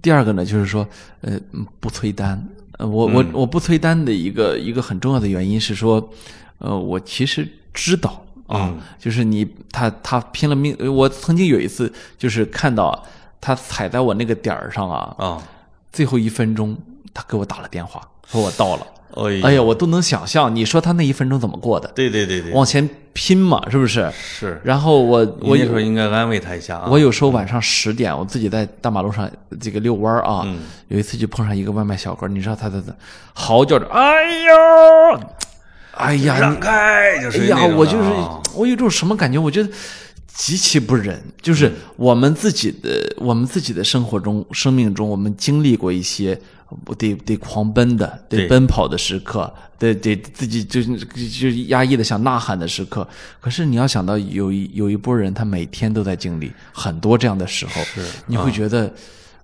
[0.00, 0.86] 第二个呢，就是说，
[1.20, 1.38] 呃，
[1.80, 2.42] 不催单。
[2.78, 6.10] 呃，我我我不催单的一个一个很重要的原因是说，
[6.58, 10.76] 呃，我其实知道啊，就是你他他拼了命。
[10.78, 13.04] 呃我曾经有一次就是看到
[13.40, 15.42] 他踩在我那个点儿上啊，啊，
[15.90, 16.76] 最后一分钟
[17.16, 18.86] 他给我打了电话，说我到了。
[19.14, 21.90] 哎哎呀，我都能想象，你说他那一分钟怎么过的？
[21.94, 24.12] 对对对对，往前拼嘛，是不是？
[24.12, 24.60] 是。
[24.62, 26.88] 然后我我你那时候应该安慰他一下啊。
[26.90, 30.46] 我有时候晚上十点，我自己在大马路上这个遛弯儿啊，
[30.88, 32.94] 有一次就碰上一个外卖小哥，你知道他在那
[33.32, 35.20] 嚎叫着，哎呦，
[35.92, 39.38] 哎呀，让开，就哎呀，是那种我就是啊我有一种什么感觉？
[39.38, 39.70] 我觉得
[40.28, 46.38] 极其不忍，就是我们自己的我们自己的生活中、生命中，我们经历过一些
[46.98, 53.06] 得得狂奔的、得奔跑的时刻，得得自己就就压抑的想呐喊的时刻。
[53.40, 57.82] 可是你要想到有一有一波人，他每天都在经历很多这样的时候，
[58.26, 58.92] 你会觉得。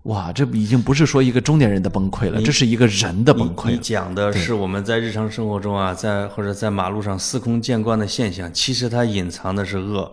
[0.06, 3.80] 哇，这已经不是说一个中年人的崩溃了，这是一个人的崩溃你了。
[3.80, 10.12] 讲的是我们在日常生活中啊，在或者在马路上司空见惯的现象，其实它隐藏的是恶。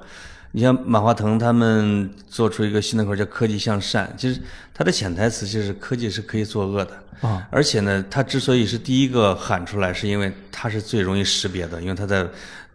[0.52, 4.42] 你像马化腾他们做出一个新的口号叫“科技向善”，其实
[4.74, 7.48] 它的潜台词就是科技是可以作恶的啊。
[7.52, 12.28] 而且呢，它之所以是第一个喊出来，是因为它是最容易识别的，因为它在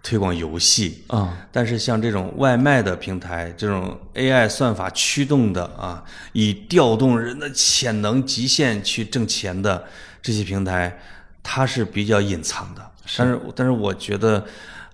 [0.04, 1.36] 推广游戏啊。
[1.50, 9.84] 但是像这种外卖的平台，这种 AI 算法驱动的啊，以调动人的潜能极限去挣钱的
[10.22, 10.96] 这些平台，
[11.42, 12.90] 它是比较隐藏的。
[13.16, 14.42] 但是，但是我觉得，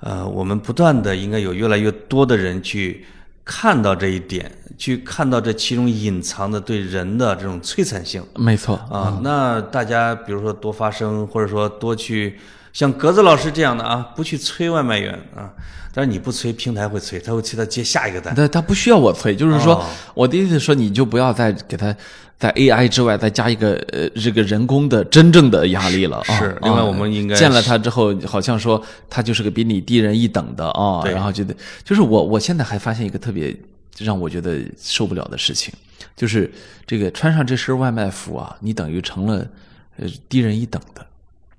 [0.01, 3.05] 呃，我们不断的应该有越来越多的人去
[3.45, 8.25] 看到这一点，去看到这其中隐藏的对人的这种摧残性。
[8.37, 12.39] 没错啊，那大家比如说多发声，或者说多去
[12.73, 15.51] 像格子老师这样的啊，不去催外卖员啊，
[15.93, 18.35] 但是你不催，平台会催，他会催他接下一个单。
[18.35, 21.95] 他他不需要我催，就是说、哦我的意思是说，你就不要再给他
[22.39, 26.39] 在 AI 之外再加一个呃这个人工的真正的压力了啊。
[26.39, 31.55] 是另外我们应该啊见了他之后，好像说他就是个比你低人一等的啊，对然后觉得
[31.85, 33.55] 就是我我现在还发现一个特别
[33.99, 35.75] 让我觉得受不了的事情，
[36.17, 36.51] 就是
[36.87, 39.47] 这个穿上这身外卖服啊，你等于成了
[39.99, 41.05] 呃低人一等的。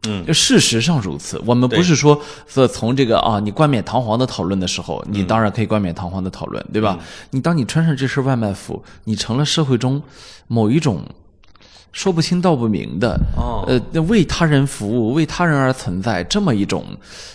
[0.08, 1.42] 嗯，就事实上如此。
[1.46, 6.98] 我们不是说说从这个啊，你冠冕堂皇的讨论的时候，嗯你当然可以冠冕堂皇的讨论，对吧？
[7.30, 10.02] 你当你穿上这身外卖服，你成了社会中
[10.48, 11.04] 某一种
[11.92, 16.86] 说不清道不明的，哦呃，为他人服务、为他人而存在这么一种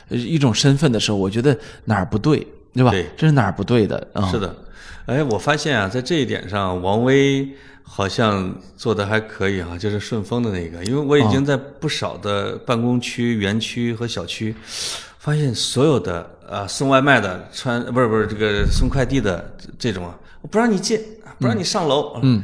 [0.09, 2.91] 呃一种身份的时候，我觉得哪儿不对，对吧？
[2.91, 4.27] 对这是哪儿不对的啊？
[4.31, 4.57] 是的，
[5.05, 7.47] 哎，我发现啊，在这一点上，王威
[7.89, 14.55] 好像做的还可以啊，就是顺丰的那个，因为我已经在不少的办公区、园区和小区，
[15.19, 21.01] 发现所有的啊送外卖的、穿不是不是这个送快递的这这种啊，我不让你进，
[21.39, 22.43] 不让你上楼，嗯，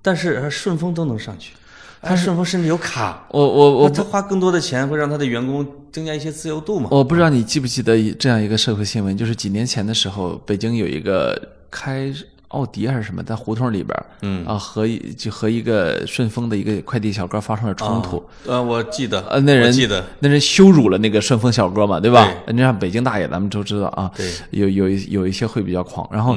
[0.00, 1.54] 但是呃顺丰都能上去，
[2.00, 6.88] 他顺丰甚至有卡，我我我他花更多的钱会让他的员工增加一些自由度嘛？
[6.92, 12.12] 我不知道你记不记得这样一个社会新闻，就是几年前的时候，北京有一个开
[12.54, 14.46] 奥迪还是什么，在胡同里边儿，嗯。
[14.46, 18.24] 啊，和一就和一个顺丰的一个快递小哥发生了冲突。
[18.46, 22.32] 呃，我记得，呃，那人记得，那人羞辱了那个顺丰小哥嘛，对吧？
[22.46, 24.32] 你像北京大爷，咱们都知道啊，对。
[24.50, 26.36] 有有一有一些会比较狂，然后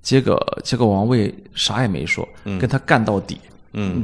[0.00, 3.38] 结果结果王卫啥也没说，跟他干到底。
[3.44, 3.57] 嗯，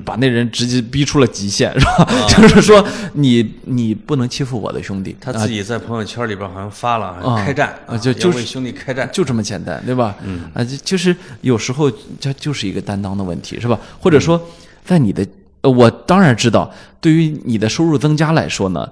[0.05, 2.07] 把那人直接逼出了极限，是吧？
[2.29, 10.15] 就是说，你你不能欺负我的兄弟，他自己在朋友圈里边好像发了，啊开战啊就就是为兄弟开战，就这么简单，对吧？
[10.23, 11.91] 嗯啊，就就是有时候
[12.21, 13.79] 这就是一个担当的问题，是吧？
[13.99, 14.41] 或者说，
[14.85, 15.27] 在你的，
[15.63, 18.89] 呃我当然知道，对于你的收入增加来说呢，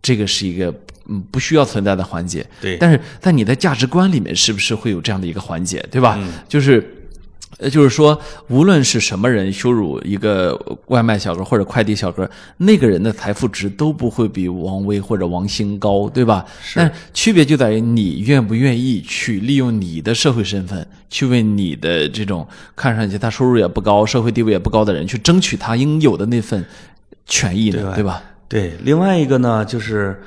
[0.00, 0.72] 这个是一个
[1.08, 2.46] 嗯不需要存在的环节。
[2.60, 6.18] 对但是在你的价值观里面，是不是会有这样的一个环节，对吧？
[6.48, 6.98] 就是。
[7.58, 16.44] 呃，就是说，无论是什么人羞辱一个外卖小哥或者快递小哥，那个人的财富值都不会比王威或者王兴高，对吧？
[16.74, 26.64] 但是区别就在于你愿不愿意去利用你的社会身份，去为你的这种看上去他收入也不高、社会地位也不高的人，去争取他应有的那份
[27.26, 28.22] 权益呢，对吧？
[28.48, 30.20] 对，另外一个呢，就是，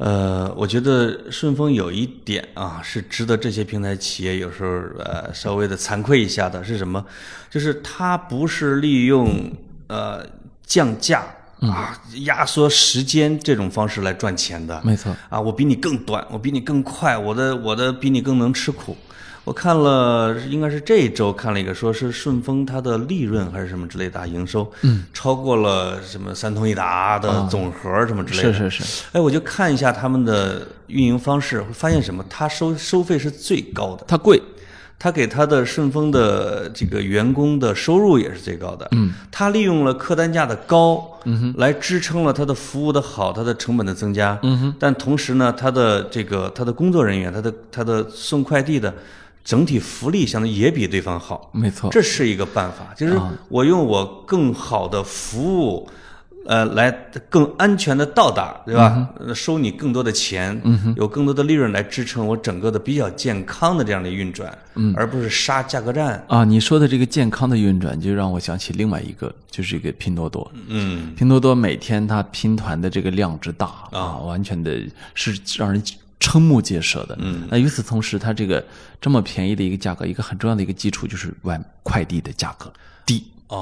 [0.00, 4.70] 呃，我觉得顺丰有一点啊，是值得这些平台企业有时候
[5.04, 7.04] 呃稍微的惭愧一下的，是什么？
[7.50, 9.52] 就是它不是利用
[9.88, 10.26] 呃
[10.64, 11.22] 降价
[11.60, 14.80] 啊、压缩时间这种方式来赚钱的。
[14.82, 18.96] 没错，啊，我比你更短，我比你更快，我的我的比你更能吃苦。
[19.44, 28.52] 我看了，应该是这一周看了一个，说是顺丰它的利润还是什么之类的啊营收，嗯，超过了什么三通一达的总和什么之类的。
[28.52, 32.24] 是是是，哎，我就看一下他们的运营方式，会发现什么？
[32.28, 34.40] 它收收费是最高的，它贵，
[34.98, 38.86] 他给他的顺丰的这个员工的收入也是最高的。
[38.92, 44.38] 嗯，他利用了客单价的高，嗯哼，来支撑了他的服务的好，他的成本的增加。
[44.42, 48.92] 嗯哼，但同时呢，他的这个他的工作人员，他的他的送快递的
[49.44, 51.50] 整体福利相对也比对方好。
[51.52, 53.18] 没错，这是一个办法，就是
[53.48, 55.88] 我用我更好的服务，
[56.46, 56.90] 呃，来
[57.28, 59.08] 更安全的到达，对吧？
[59.18, 60.60] 呃收你更多的钱，
[60.96, 64.56] 有更多的利润来支撑我整个的比较健康的这样的运转，
[64.96, 66.22] 而不是杀价格战。
[66.28, 70.50] 啊，你说的这个健康的运转，就让我想起另外一个，就是一个拼多多。
[70.68, 74.80] 嗯，拼多多每天它拼团的这个量之大啊，完全的
[75.14, 75.82] 是让人
[76.20, 77.16] 瞠目结舌的。
[77.18, 78.64] 嗯，那与此同时，它这个
[79.00, 82.78] 这么便宜的一个价格，一个很重要的一个基础就是外快递的价格低，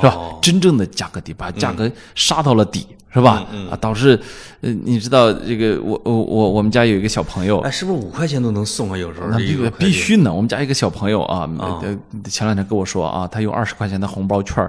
[0.01, 0.16] 是吧？
[0.43, 3.45] 真正的价格低，把价格杀到了底，是吧？
[3.70, 4.18] 啊，导致
[4.61, 8.99] 呃，你知道这个我我我我们家有一个小朋友，哎，是不是五块钱都能送啊？
[8.99, 10.32] 有时候那必一个快递必须呢。
[10.32, 11.80] 我们家一个小朋友啊，呃，
[12.28, 14.68] 前两天跟我说啊，他用二十块钱的红包券，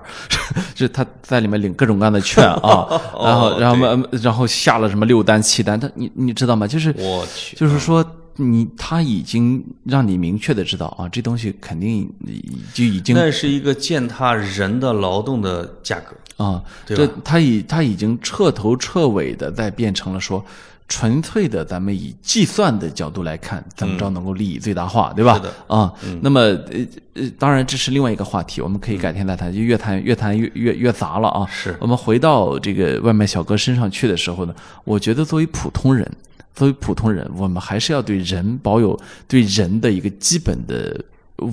[0.73, 2.87] 就 是他在里面领各种各样的券啊，
[3.21, 6.65] 然后然后呃然后下了什么六单七单，他你你知道吗？
[6.67, 8.05] 就是我去，就是说
[8.39, 12.09] 你他已经让你明确的知道啊，这东西肯定
[12.73, 16.15] 就已经那是一个践踏人的劳动的价格。
[16.43, 20.41] 啊，对这他已他已经彻头彻尾的在变成了说，
[20.87, 25.33] 纯粹的咱们以计算的角度来看，怎么着能够利益最大化，对吧？
[25.33, 31.45] 是的啊，那么呃呃，当然这是另外一个话题，我们可以改天再谈，就越谈越谈越越越杂了啊。
[31.47, 36.09] 是我们回到这个外卖小哥身上去的时候呢，我觉得作为普通人，
[36.59, 41.03] 作为普通人，我们还是要对人保有对人的一个基本的。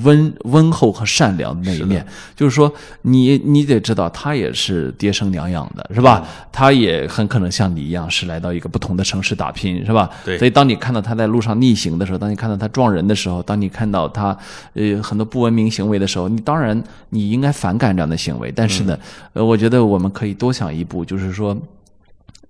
[0.02, 2.04] 温温厚和善良的那一面，
[2.34, 6.26] 就是说你你得知道，他也是爹生娘养的，是吧？
[6.50, 10.10] 他也很可能像你一样，是来到一个不同的城市打拼，是吧？
[10.24, 14.36] 对所以当你看到他在路上逆行的时候，当你看到他撞人的时候，当你看到他
[14.74, 18.98] 呃很多不文明行为的时候，你当然你应该反感这样的行为，但是呢，
[19.34, 21.56] 呃，我觉得我们可以多想一步，就是说，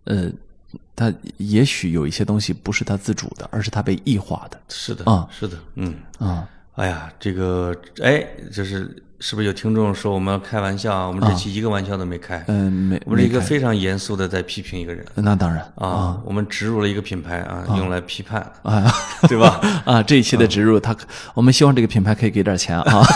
[0.04, 0.32] 呃。
[0.96, 5.94] 他也许有一些东西不是他自主的，而是他被异化的是的，啊是的，嗯。
[6.18, 6.48] 啊。
[6.76, 11.06] 哎呀，这个哎，就是是不是有听众说我们开玩笑啊？
[11.06, 16.18] 我们这期一个玩笑都没开，嗯，没，我们是一个非常严肃的在批评一个人那当然啊。
[16.24, 18.84] 我们植入了一个品牌啊，用来批判，啊
[19.26, 19.60] 对吧？
[19.86, 20.02] 啊！
[20.02, 20.94] 这一期的植入，他
[21.32, 23.06] 我们希望这个品牌可以给点钱啊。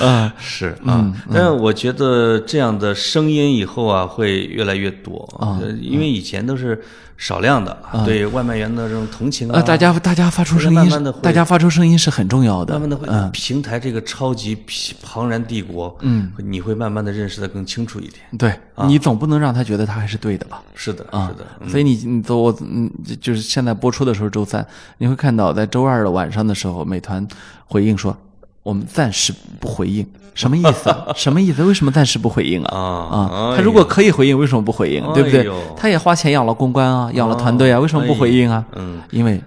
[0.00, 6.82] 啊 是啊，但是我觉得这样的声音以后啊会越来越多啊，因为以前都是
[7.16, 12.74] 少量的，对外卖员的这种同情呃，啊，大家大家发出声音大家发出声音是很重要的。
[12.74, 14.54] 慢慢的会平台这个超级
[15.02, 18.20] 庞然帝国，嗯，你会慢慢的认识的更清楚一点。
[18.38, 18.52] 对
[18.86, 20.62] 你总不能让他觉得他还是对的吧？
[20.74, 22.90] 是的，啊是的，所以你你都我嗯，
[23.20, 24.66] 就是现在播出的时候周三，
[24.98, 27.26] 你会看到在周二的晚上的时候，美团
[27.64, 28.16] 回应说
[28.62, 30.94] 我们暂时不回应，什么意思？
[31.14, 31.62] 什么意思？
[31.64, 32.76] 为什么暂时不回应啊？
[32.76, 35.02] 啊，他如果可以回应，为什么不回应？
[35.14, 35.48] 对不对？
[35.76, 38.64] 他也花钱养了公关啊，养了团队啊，为什么不回应啊？
[38.74, 39.40] 嗯，因为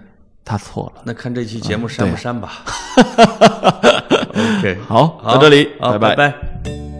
[0.44, 1.02] 他错了。
[1.04, 2.64] 那看这期节目删不删吧？
[4.34, 5.98] ok 好到这里拜。
[5.98, 6.99] 拜拜。